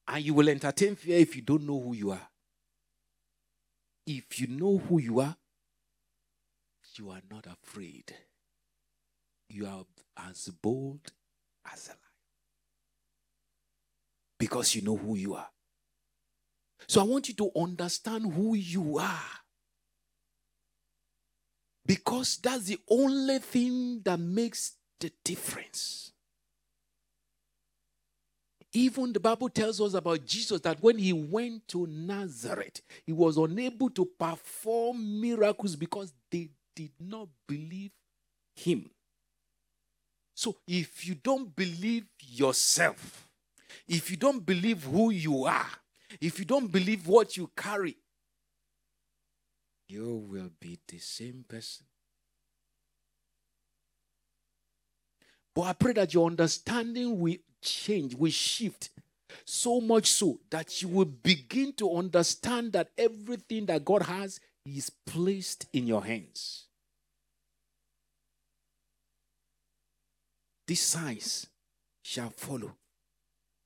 [0.09, 2.29] And you will entertain fear if you don't know who you are.
[4.07, 5.37] If you know who you are,
[6.98, 8.14] you are not afraid.
[9.48, 9.85] You are
[10.28, 11.12] as bold
[11.72, 11.98] as a lion.
[14.38, 15.48] Because you know who you are.
[16.88, 19.20] So I want you to understand who you are.
[21.85, 26.12] Because that's the only thing that makes the difference.
[28.72, 33.37] Even the Bible tells us about Jesus that when he went to Nazareth, he was
[33.37, 36.12] unable to perform miracles because
[36.74, 37.92] did not believe
[38.54, 38.90] him.
[40.35, 43.28] So if you don't believe yourself,
[43.87, 45.68] if you don't believe who you are,
[46.20, 47.96] if you don't believe what you carry,
[49.88, 51.87] you will be the same person.
[55.54, 58.90] But I pray that your understanding will change, will shift
[59.44, 64.90] so much so that you will begin to understand that everything that God has is
[64.90, 66.64] placed in your hands.
[70.66, 71.46] These signs
[72.03, 72.77] shall follow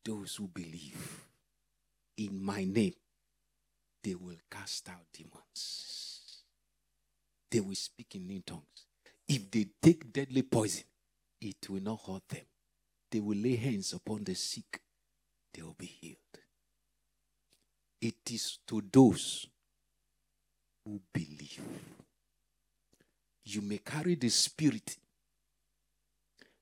[0.05, 1.25] those who believe
[2.17, 2.95] in my name.
[4.03, 5.87] They will cast out demons
[7.57, 8.87] they will speak in new tongues.
[9.27, 10.85] If they take deadly poison,
[11.41, 12.45] it will not hurt them.
[13.11, 14.81] They will lay hands upon the sick,
[15.55, 16.17] they will be healed.
[18.01, 19.47] It is to those
[20.87, 21.61] who believe.
[23.45, 24.97] You may carry the Spirit,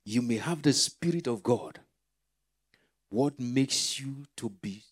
[0.05, 1.79] you may have the Spirit of God.
[3.11, 4.83] What makes you to be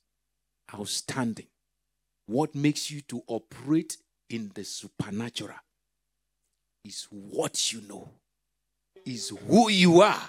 [0.73, 1.47] outstanding?
[2.27, 3.97] What makes you to operate
[4.31, 5.57] in the supernatural
[6.85, 8.09] is what you know,
[9.05, 10.29] is who you are.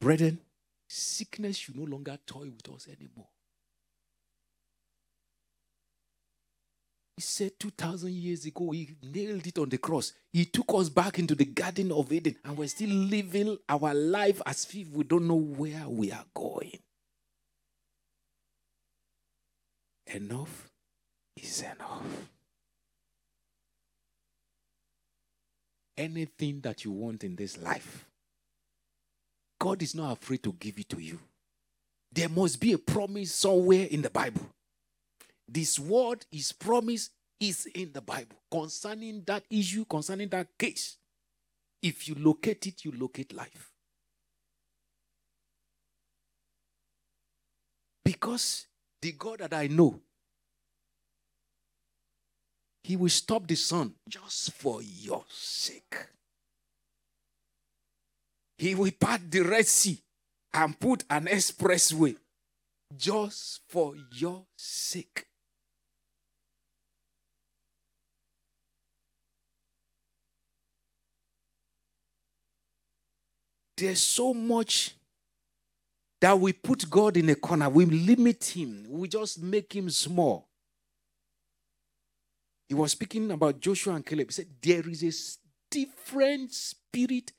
[0.00, 0.38] Brethren,
[0.90, 3.28] sickness should no longer toy with us anymore.
[7.16, 10.14] He said 2,000 years ago, he nailed it on the cross.
[10.32, 14.40] He took us back into the Garden of Eden, and we're still living our life
[14.46, 16.78] as if we don't know where we are going.
[20.06, 20.70] Enough
[21.36, 22.28] is enough.
[25.96, 28.09] Anything that you want in this life,
[29.60, 31.18] God is not afraid to give it to you.
[32.10, 34.46] There must be a promise somewhere in the Bible.
[35.46, 40.96] This word, is promise, is in the Bible concerning that issue, concerning that case.
[41.82, 43.70] If you locate it, you locate life.
[48.02, 48.66] Because
[49.02, 50.00] the God that I know,
[52.82, 55.96] He will stop the sun just for your sake.
[58.60, 59.98] He will part the Red Sea
[60.52, 62.14] and put an expressway
[62.94, 65.24] just for your sake.
[73.78, 74.94] There's so much
[76.20, 77.70] that we put God in a corner.
[77.70, 78.84] We limit him.
[78.90, 80.50] We just make him small.
[82.68, 84.26] He was speaking about Joshua and Caleb.
[84.28, 87.32] He said, There is a different spirit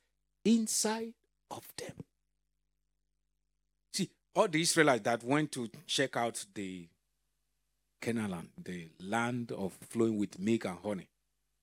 [0.45, 1.13] inside
[1.49, 1.93] of them.
[3.93, 6.87] See, all the Israelites that went to check out the
[8.01, 11.07] Canaan, the land of flowing with milk and honey,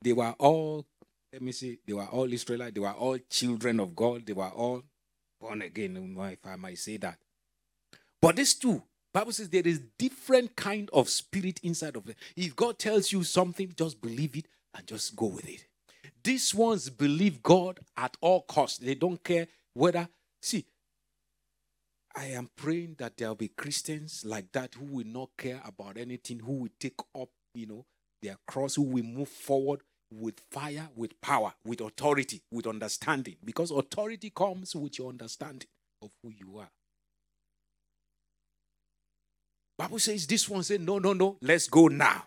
[0.03, 0.87] they were all,
[1.33, 4.49] let me see, they were all Israelites, they were all children of God, they were
[4.49, 4.83] all
[5.41, 7.19] born again, if I might say that.
[8.21, 12.17] But these two, Bible says there is different kind of spirit inside of them.
[12.37, 15.65] If God tells you something, just believe it and just go with it.
[16.29, 18.77] These ones believe God at all costs.
[18.77, 20.07] They don't care whether.
[20.43, 20.67] See,
[22.15, 25.97] I am praying that there will be Christians like that who will not care about
[25.97, 27.87] anything, who will take up, you know,
[28.21, 29.81] their cross, who will move forward
[30.13, 33.37] with fire, with power, with authority, with understanding.
[33.43, 35.69] Because authority comes with your understanding
[36.03, 36.69] of who you are.
[39.79, 42.27] Bible says this one said, No, no, no, let's go now.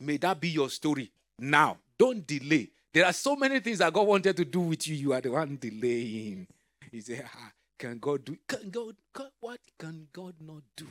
[0.00, 1.76] May that be your story now.
[1.96, 2.72] Don't delay.
[2.92, 4.94] There are so many things that God wanted to do with you.
[4.94, 6.46] You are the one delaying.
[6.90, 8.36] He said, ah, Can God do?
[8.48, 10.86] Can God, God, what can God not do?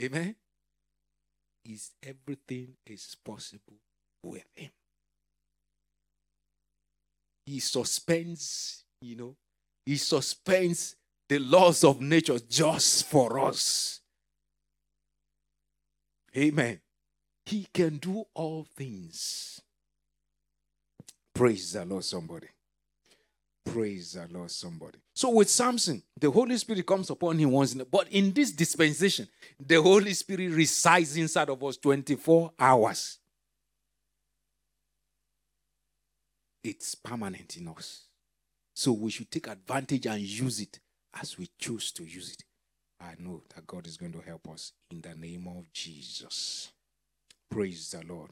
[0.00, 0.34] Amen.
[1.64, 3.76] Is everything is possible
[4.22, 4.70] with Him.
[7.46, 9.36] He suspends, you know,
[9.84, 10.96] He suspends
[11.28, 14.00] the laws of nature just for us.
[16.36, 16.80] Amen.
[17.46, 19.60] He can do all things.
[21.34, 22.46] Praise the Lord, somebody.
[23.64, 24.98] Praise the Lord, somebody.
[25.14, 28.52] So with Samson, the Holy Spirit comes upon him once, in a, but in this
[28.52, 29.26] dispensation,
[29.58, 33.18] the Holy Spirit resides inside of us 24 hours.
[36.62, 38.04] It's permanent in us.
[38.74, 40.78] So we should take advantage and use it
[41.20, 42.44] as we choose to use it.
[43.00, 46.70] I know that God is going to help us in the name of Jesus.
[47.50, 48.30] Praise the Lord.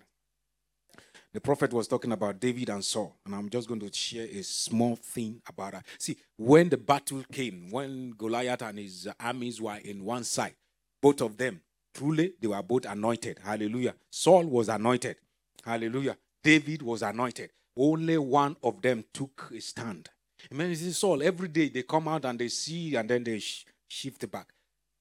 [1.35, 4.43] The prophet was talking about David and Saul, and I'm just going to share a
[4.43, 5.87] small thing about that.
[5.99, 10.55] See, when the battle came, when Goliath and his armies were in one side,
[11.01, 11.63] both of them,
[11.95, 13.39] truly, they were both anointed.
[13.43, 13.95] Hallelujah.
[14.11, 15.17] Saul was anointed.
[15.65, 16.19] Hallelujah.
[16.45, 17.51] David was anointed.
[17.77, 20.11] Only one of them took a stand.
[20.53, 20.69] Amen.
[20.69, 23.65] You see, Saul, every day they come out and they see and then they sh-
[23.89, 24.53] shift back.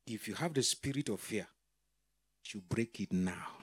[0.08, 1.48] If you have the spirit of fear,
[2.54, 3.61] you break it now.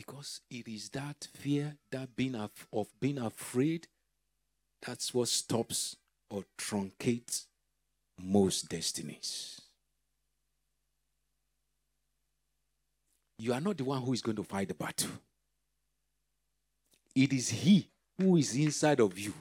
[0.00, 3.86] Because it is that fear, that being af- of being afraid,
[4.80, 5.94] that's what stops
[6.30, 7.44] or truncates
[8.18, 9.60] most destinies.
[13.40, 15.10] You are not the one who is going to fight the battle.
[17.14, 19.34] It is He who is inside of you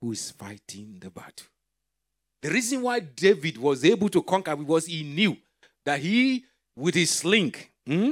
[0.00, 1.46] who is fighting the battle.
[2.42, 5.36] The reason why David was able to conquer was he knew
[5.84, 7.54] that he, with his sling,
[7.86, 8.10] hmm,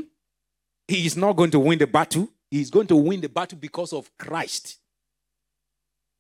[0.91, 2.29] he is not going to win the battle.
[2.51, 4.79] He's going to win the battle because of Christ.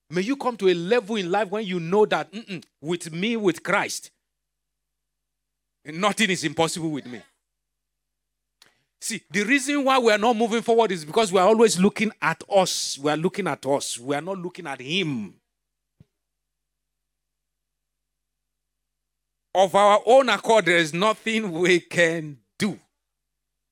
[0.08, 2.32] May you come to a level in life when you know that
[2.80, 4.10] with me, with Christ,
[5.84, 7.20] nothing is impossible with me.
[9.00, 12.12] See, the reason why we are not moving forward is because we are always looking
[12.22, 12.98] at us.
[12.98, 13.98] We are looking at us.
[13.98, 15.34] We are not looking at Him.
[19.52, 22.38] Of our own accord, there is nothing we can.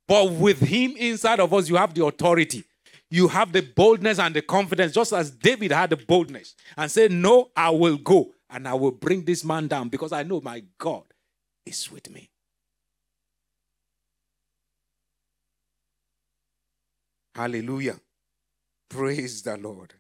[0.09, 2.65] But with Him inside of us, you have the authority.
[3.11, 7.13] You have the boldness and the confidence, just as David had the boldness and said,
[7.13, 10.63] No, I will go and I will bring this man down because I know my
[10.79, 11.05] God
[11.65, 12.31] is with me.
[17.35, 18.01] Hallelujah.
[18.91, 19.95] Praise the Lord.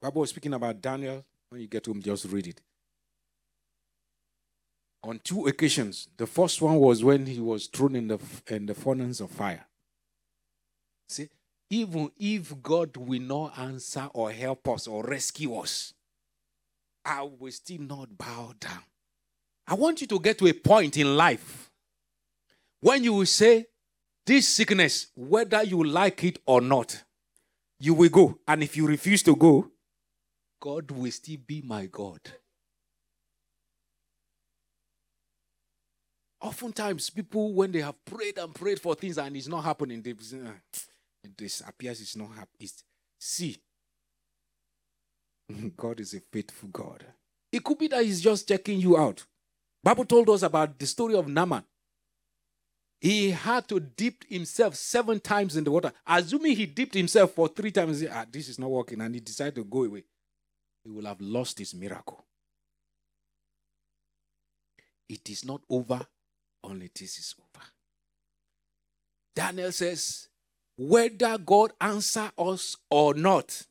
[0.00, 1.24] Bible was speaking about Daniel.
[1.50, 2.60] When you get home, just read it.
[5.02, 6.08] On two occasions.
[6.16, 9.64] The first one was when he was thrown in the in the furnace of fire.
[11.08, 11.28] See,
[11.70, 15.94] even if God will not answer or help us or rescue us,
[17.04, 18.82] I will still not bow down.
[19.66, 21.70] I want you to get to a point in life
[22.80, 23.66] when you will say,
[24.26, 27.02] This sickness, whether you like it or not,
[27.78, 28.38] you will go.
[28.48, 29.70] And if you refuse to go,
[30.60, 32.20] God will still be my God.
[36.40, 40.14] Oftentimes, people, when they have prayed and prayed for things and it's not happening, they
[40.20, 40.38] say,
[41.36, 42.70] this appears it's not happening.
[43.18, 43.58] See,
[45.76, 47.04] God is a faithful God.
[47.52, 49.24] It could be that He's just checking you out.
[49.82, 51.64] Bible told us about the story of Naaman.
[53.00, 55.90] He had to dip himself seven times in the water.
[56.06, 59.54] Assuming he dipped himself for three times, ah, this is not working, and he decided
[59.54, 60.04] to go away.
[60.84, 62.26] He will have lost his miracle.
[65.08, 66.06] It is not over
[66.64, 67.66] until this is over.
[69.34, 70.28] Daniel says,
[70.76, 73.66] whether God answer us or not,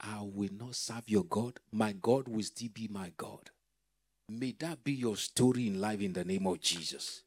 [0.00, 1.58] I will not serve your God.
[1.72, 3.50] My God will still be my God.
[4.28, 7.22] May that be your story in life in the name of Jesus.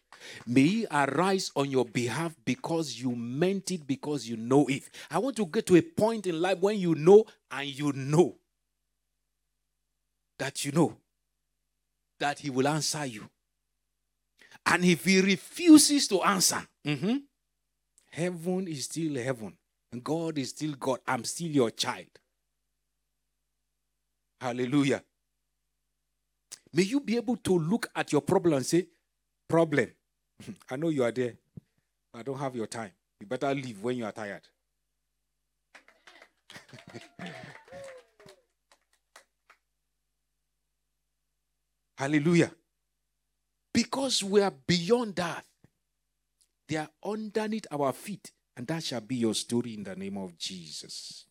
[0.45, 4.83] May He arise on your behalf because you meant it, because you know it.
[5.09, 8.37] I want to get to a point in life when you know and you know
[10.37, 10.97] that you know
[12.21, 13.29] that He will answer you.
[14.65, 17.23] And if He refuses to answer, mhm,
[18.11, 19.57] heaven is still heaven,
[19.91, 20.99] and God is still God.
[21.07, 22.07] I'm still your child.
[24.39, 25.03] Hallelujah.
[26.73, 28.87] May you be able to look at your problem and say,
[29.47, 29.91] Problem.
[30.69, 31.33] I know you are there.
[32.13, 32.91] but I don't have your time.
[33.19, 34.41] You better leave when you are tired.
[42.01, 42.49] Hallelujah.
[43.71, 45.45] Because we are beyond that.
[46.67, 48.31] They are underneath our feet.
[48.57, 51.25] And that shall be your story in the name of Jesus.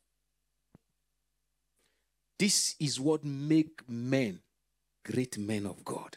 [2.39, 4.39] This is what make men
[5.05, 6.17] great men of God.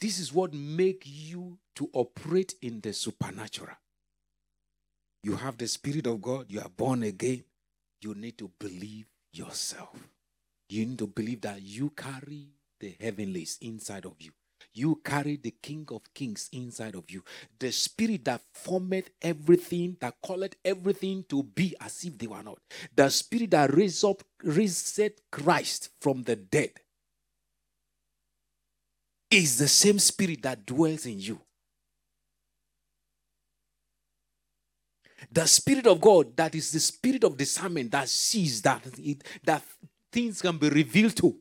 [0.00, 3.74] This is what make you to operate in the supernatural.
[5.24, 7.42] You have the spirit of God, you are born again.
[8.00, 9.96] You need to believe yourself.
[10.68, 14.32] You need to believe that you carry the heavenlies inside of you.
[14.72, 17.24] You carry the King of Kings inside of you.
[17.58, 22.58] The Spirit that formed everything, that called everything to be as if they were not.
[22.94, 25.00] The Spirit that raised up, raised
[25.30, 26.70] Christ from the dead
[29.30, 31.40] is the same Spirit that dwells in you.
[35.32, 39.62] The Spirit of God, that is the Spirit of discernment that sees that, it, that
[40.10, 41.36] things can be revealed to.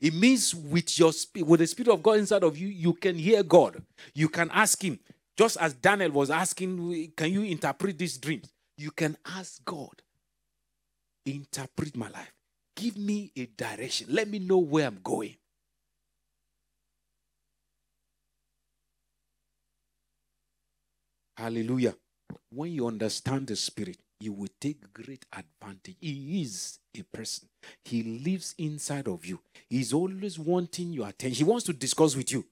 [0.00, 1.12] It means with your
[1.44, 3.82] with the Spirit of God inside of you, you can hear God.
[4.14, 4.98] You can ask Him.
[5.36, 8.52] Just as Daniel was asking, Can you interpret these dreams?
[8.76, 10.02] You can ask God,
[11.26, 12.32] Interpret my life.
[12.76, 14.06] Give me a direction.
[14.10, 15.36] Let me know where I'm going.
[21.36, 21.94] Hallelujah.
[22.50, 25.96] When you understand the Spirit, you will take great advantage.
[26.00, 27.48] He is a person,
[27.84, 29.40] He lives inside of you.
[29.68, 31.44] He's always wanting your attention.
[31.44, 32.44] He wants to discuss with you.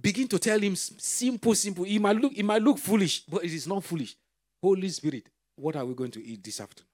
[0.00, 1.84] Begin to tell him simple, simple.
[1.84, 4.16] He might look, he might look foolish, but it is not foolish.
[4.62, 6.88] Holy Spirit, what are we going to eat this afternoon?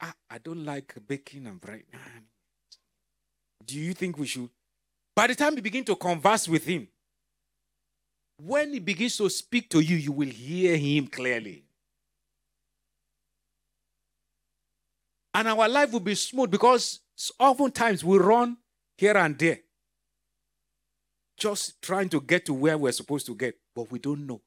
[0.00, 1.84] I, I don't like baking and bread.
[1.94, 1.98] Ah,
[3.64, 4.48] do you think we should?
[5.14, 6.88] By the time you begin to converse with him,
[8.44, 11.64] when he begins to speak to you, you will hear him clearly.
[15.34, 17.00] And our life will be smooth because
[17.38, 18.56] oftentimes we run
[18.98, 19.60] here and there,
[21.36, 24.42] just trying to get to where we're supposed to get, but we don't know.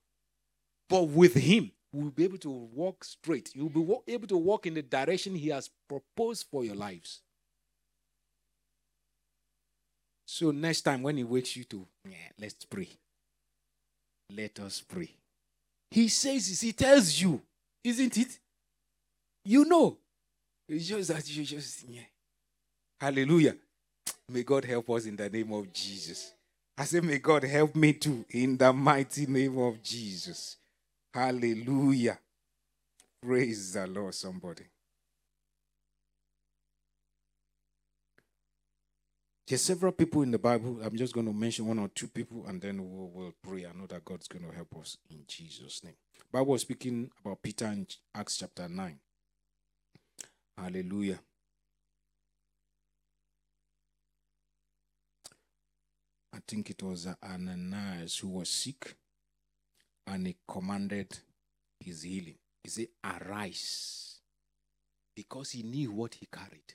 [0.90, 3.56] But with him, we'll be able to walk straight.
[3.56, 7.22] You'll be able to walk in the direction he has proposed for your lives.
[10.26, 12.90] So next time when he wakes you to, yeah, let's pray.
[14.30, 15.10] Let us pray.
[15.92, 17.42] He says he tells you,
[17.84, 18.40] isn't it?
[19.44, 19.98] You know.
[20.70, 22.02] Just you just, yeah.
[23.00, 23.56] Hallelujah.
[24.30, 26.34] May God help us in the name of Jesus.
[26.78, 30.58] I say, may God help me too in the mighty name of Jesus.
[31.14, 32.18] Hallelujah.
[33.22, 34.64] Praise the Lord, somebody.
[39.48, 40.80] There's several people in the Bible.
[40.84, 43.66] I'm just going to mention one or two people and then we'll, we'll pray.
[43.66, 45.94] I know that God's going to help us in Jesus' name.
[46.32, 47.86] Bible was speaking about Peter in
[48.16, 49.00] Acts chapter 9.
[50.58, 51.20] Hallelujah.
[56.34, 58.96] I think it was Ananias who was sick
[60.08, 61.20] and he commanded
[61.80, 62.36] his healing.
[62.64, 64.20] He said, Arise.
[65.16, 66.74] Because he knew what he carried.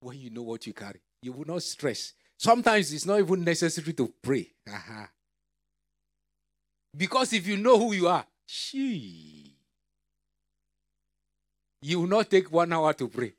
[0.00, 1.00] When you know what you carry.
[1.22, 2.14] You will not stress.
[2.38, 4.50] Sometimes it's not even necessary to pray.
[4.66, 5.06] Uh-huh.
[6.96, 9.54] Because if you know who you are, she,
[11.82, 13.34] you will not take one hour to pray.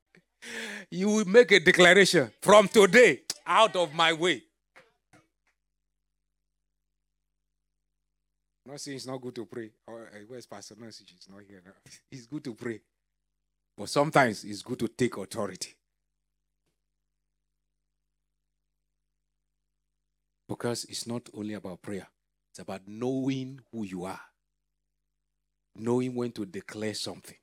[0.90, 4.42] you will make a declaration from today, out of my way.
[8.66, 9.70] Not saying it's not good to pray.
[9.88, 11.04] Oh, where's Pastor Nancy?
[11.06, 11.72] She's not here now.
[12.10, 12.80] It's good to pray.
[13.76, 15.74] But sometimes it's good to take authority.
[20.48, 22.06] Because it's not only about prayer,
[22.50, 24.20] it's about knowing who you are,
[25.74, 27.36] knowing when to declare something.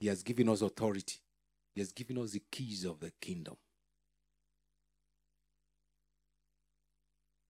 [0.00, 1.18] He has given us authority,
[1.74, 3.56] He has given us the keys of the kingdom.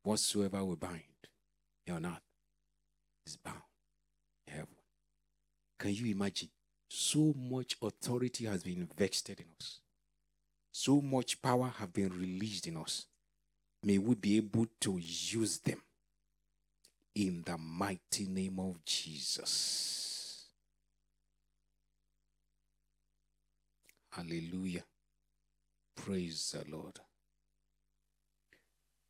[0.03, 1.03] Whatsoever we bind
[1.91, 2.21] on earth
[3.27, 3.59] is bound
[4.47, 4.77] in heaven.
[5.79, 6.51] Can you imagine?
[6.95, 9.81] So much authority has been vested in us.
[10.71, 13.07] So much power have been released in us.
[13.83, 15.83] May we be able to use them
[17.15, 20.47] in the mighty name of Jesus.
[24.11, 24.85] Hallelujah.
[25.97, 27.01] Praise the Lord.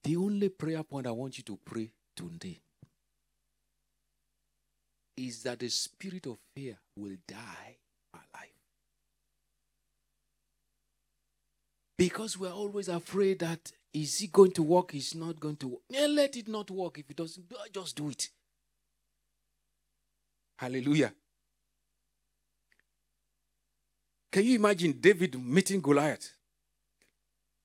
[0.02, 2.60] The only prayer point I want you to pray today
[5.16, 7.76] is that the spirit of fear will die
[8.12, 8.50] my life.
[11.96, 14.94] Because we're always afraid that is it going to work?
[14.94, 15.80] Is not going to.
[15.88, 16.98] Yeah, let it not work.
[16.98, 18.28] If it doesn't, just do it.
[20.58, 21.12] Hallelujah.
[24.32, 26.32] Can you imagine David meeting Goliath?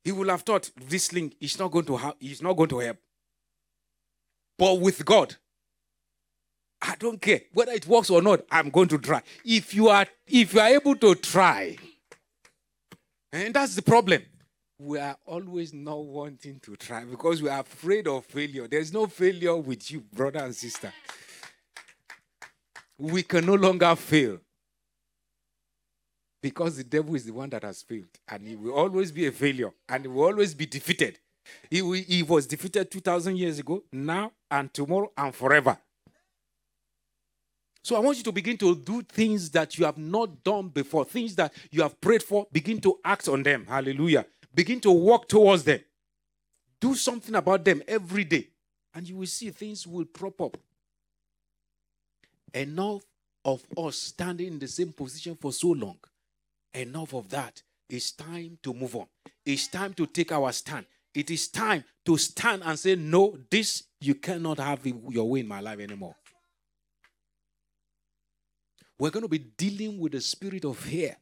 [0.03, 2.13] He would have thought this sling is not going to.
[2.19, 2.97] He's not going to help.
[4.55, 5.35] But with God,
[6.81, 8.41] I don't care whether it works or not.
[8.51, 9.21] I'm going to try.
[9.43, 11.75] If you are, if you are able to try,
[13.31, 14.23] and that's the problem.
[14.81, 18.65] We are always not wanting to try because we are afraid of failure.
[18.67, 20.93] There's no failure with you, brother and sister.
[22.97, 24.39] We can no longer fail
[26.41, 29.31] because the devil is the one that has failed and he will always be a
[29.33, 31.19] failure and he will always be defeated.
[31.69, 35.77] He, he was defeated 2,000 years ago, now and tomorrow and forever.
[37.81, 41.05] So I want you to begin to do things that you have not done before,
[41.05, 43.65] things that you have prayed for, begin to act on them.
[43.67, 44.25] Hallelujah.
[44.53, 45.79] Begin to walk towards them.
[46.79, 48.49] Do something about them every day,
[48.93, 50.57] and you will see things will prop up.
[52.53, 53.03] Enough
[53.45, 55.97] of us standing in the same position for so long.
[56.73, 57.61] Enough of that.
[57.89, 59.07] It's time to move on.
[59.45, 60.85] It's time to take our stand.
[61.13, 65.47] It is time to stand and say, No, this you cannot have your way in
[65.47, 66.15] my life anymore.
[68.99, 71.15] We're going to be dealing with the spirit of fear.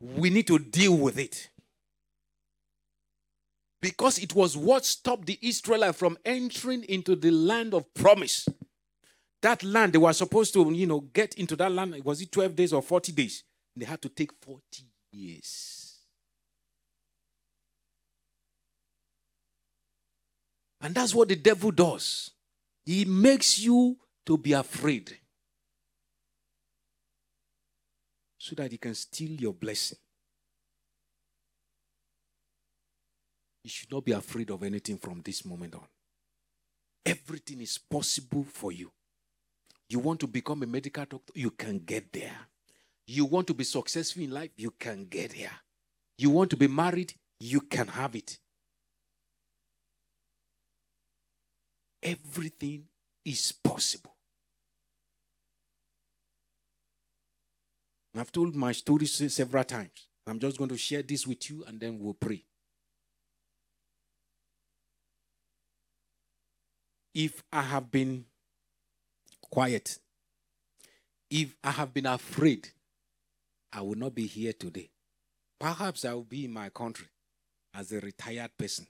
[0.00, 1.50] We need to deal with it.
[3.82, 8.48] Because it was what stopped the Israelites from entering into the land of promise.
[9.42, 12.02] That land, they were supposed to, you know, get into that land.
[12.04, 13.42] Was it 12 days or 40 days?
[13.74, 14.62] They had to take 40
[15.12, 15.98] years.
[20.80, 22.30] And that's what the devil does.
[22.86, 25.18] He makes you to be afraid
[28.38, 29.98] so that he can steal your blessing.
[33.64, 35.88] You should not be afraid of anything from this moment on.
[37.04, 38.92] Everything is possible for you.
[39.88, 42.36] You want to become a medical doctor, you can get there.
[43.08, 45.50] You want to be successful in life, you can get there.
[46.18, 48.38] You want to be married, you can have it.
[52.06, 52.84] Everything
[53.24, 54.14] is possible.
[58.16, 60.06] I've told my story several times.
[60.24, 62.44] I'm just going to share this with you and then we'll pray.
[67.12, 68.24] If I have been
[69.50, 69.98] quiet,
[71.28, 72.68] if I have been afraid,
[73.72, 74.90] I will not be here today.
[75.58, 77.08] Perhaps I will be in my country
[77.74, 78.86] as a retired person.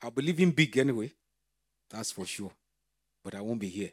[0.00, 1.12] I'll be living big anyway.
[1.90, 2.52] That's for sure.
[3.24, 3.90] But I won't be here.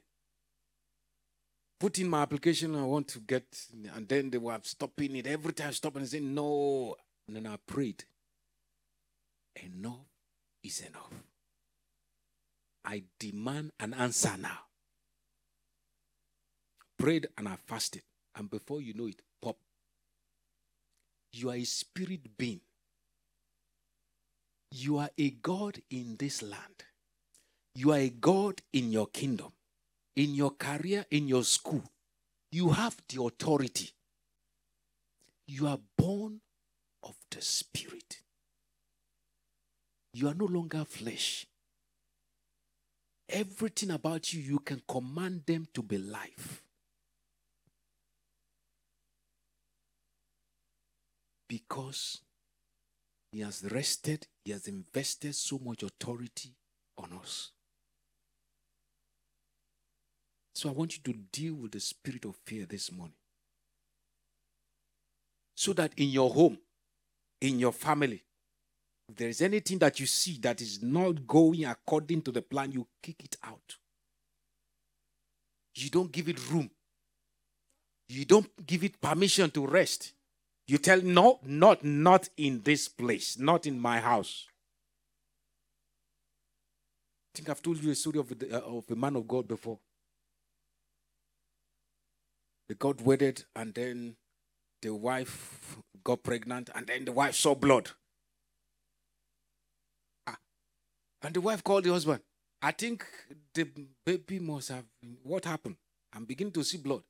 [1.79, 3.43] Put in my application, I want to get,
[3.95, 6.95] and then they were stopping it every time, stopping and saying, No.
[7.27, 8.03] And then I prayed.
[9.55, 10.07] Enough
[10.63, 11.11] is enough.
[12.85, 14.59] I demand an answer now.
[16.97, 18.03] Prayed and I fasted.
[18.35, 19.57] And before you know it, pop.
[21.31, 22.61] You are a spirit being.
[24.71, 26.85] You are a God in this land.
[27.75, 29.51] You are a God in your kingdom,
[30.15, 31.83] in your career, in your school.
[32.51, 33.89] You have the authority.
[35.47, 36.39] You are born
[37.01, 38.19] of the Spirit.
[40.13, 41.47] You are no longer flesh.
[43.27, 46.61] Everything about you, you can command them to be life.
[51.49, 52.21] Because
[53.31, 56.53] He has rested, He has invested so much authority
[56.99, 57.51] on us.
[60.63, 63.17] So I want you to deal with the spirit of fear this morning.
[65.55, 66.57] So that in your home,
[67.41, 68.23] in your family,
[69.09, 72.71] if there is anything that you see that is not going according to the plan,
[72.71, 73.75] you kick it out.
[75.75, 76.71] You don't give it room.
[78.07, 80.13] You don't give it permission to rest.
[80.65, 84.47] You tell no, not not in this place, not in my house.
[87.35, 89.45] I think I've told you a story of, the, uh, of a man of God
[89.45, 89.79] before.
[92.73, 94.15] They got wedded, and then
[94.81, 97.91] the wife got pregnant, and then the wife saw blood.
[100.25, 100.37] Ah.
[101.21, 102.21] And the wife called the husband.
[102.63, 103.05] I think
[103.53, 103.67] the
[104.05, 104.85] baby must have.
[105.21, 105.75] What happened?
[106.13, 107.03] I'm beginning to see blood.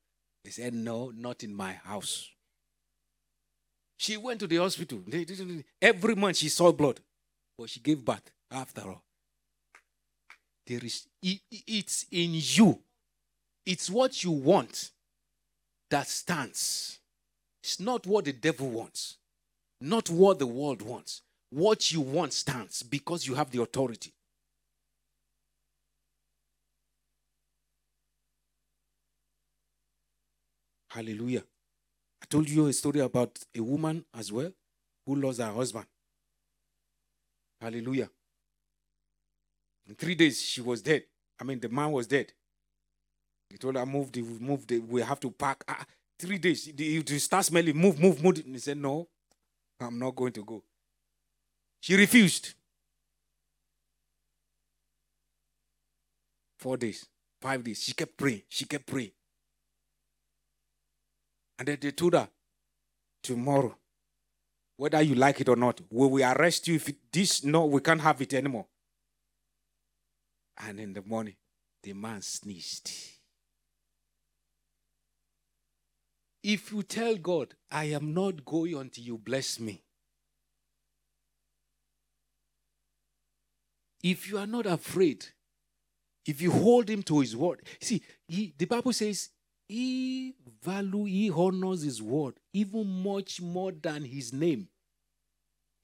[0.44, 2.30] He said, No, not in my house.
[3.98, 5.02] She went to the hospital.
[5.82, 7.00] Every month she saw blood,
[7.58, 9.04] but she gave birth after all.
[10.68, 12.82] There is, it- it- it's in you.
[13.66, 14.92] It's what you want
[15.94, 16.98] that stands.
[17.62, 19.18] It's not what the devil wants,
[19.80, 21.22] not what the world wants.
[21.52, 24.12] What you want stands because you have the authority.
[30.90, 31.44] Hallelujah.
[32.24, 34.52] I told you a story about a woman as well
[35.06, 35.86] who lost her husband.
[37.62, 38.10] Hallelujah.
[39.88, 41.04] In three days, she was dead.
[41.40, 42.34] I mean, the man was dead.
[43.54, 45.64] He told her, move, the, move, the, we have to pack.
[45.68, 45.86] Ah,
[46.18, 46.72] three days.
[46.76, 48.42] You start smelling, move, move, move.
[48.44, 49.08] And he said, no,
[49.80, 50.64] I'm not going to go.
[51.80, 52.56] She refused.
[56.58, 57.06] Four days,
[57.40, 57.84] five days.
[57.84, 58.42] She kept praying.
[58.50, 59.12] She kept praying.
[61.60, 62.28] And then they told her,
[63.22, 63.78] tomorrow,
[64.78, 68.02] whether you like it or not, we will arrest you if this, no, we can't
[68.02, 68.66] have it anymore.
[70.58, 71.36] And in the morning,
[71.84, 72.90] the man sneezed.
[76.44, 79.82] If you tell God, I am not going until you bless me,
[84.04, 85.26] if you are not afraid,
[86.26, 89.30] if you hold him to his word, see, he, the Bible says,
[89.70, 94.68] he value, he honors his word even much more than his name.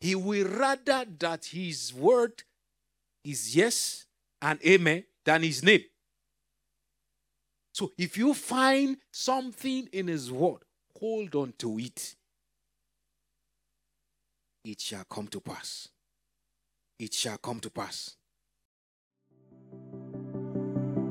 [0.01, 2.43] He will rather that his word
[3.23, 4.05] is yes
[4.41, 5.83] and amen than his name.
[7.79, 10.63] So if you find something in his word,
[10.99, 12.17] hold on to it.
[14.65, 15.87] It shall come to pass.
[16.99, 18.17] It shall come to pass.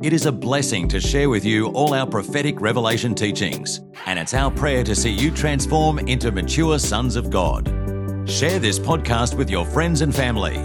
[0.00, 4.32] It is a blessing to share with you all our prophetic revelation teachings, and it's
[4.32, 7.66] our prayer to see you transform into mature sons of God.
[8.24, 10.56] Share this podcast with your friends and family.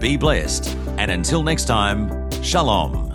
[0.00, 3.13] Be blessed, and until next time, Shalom.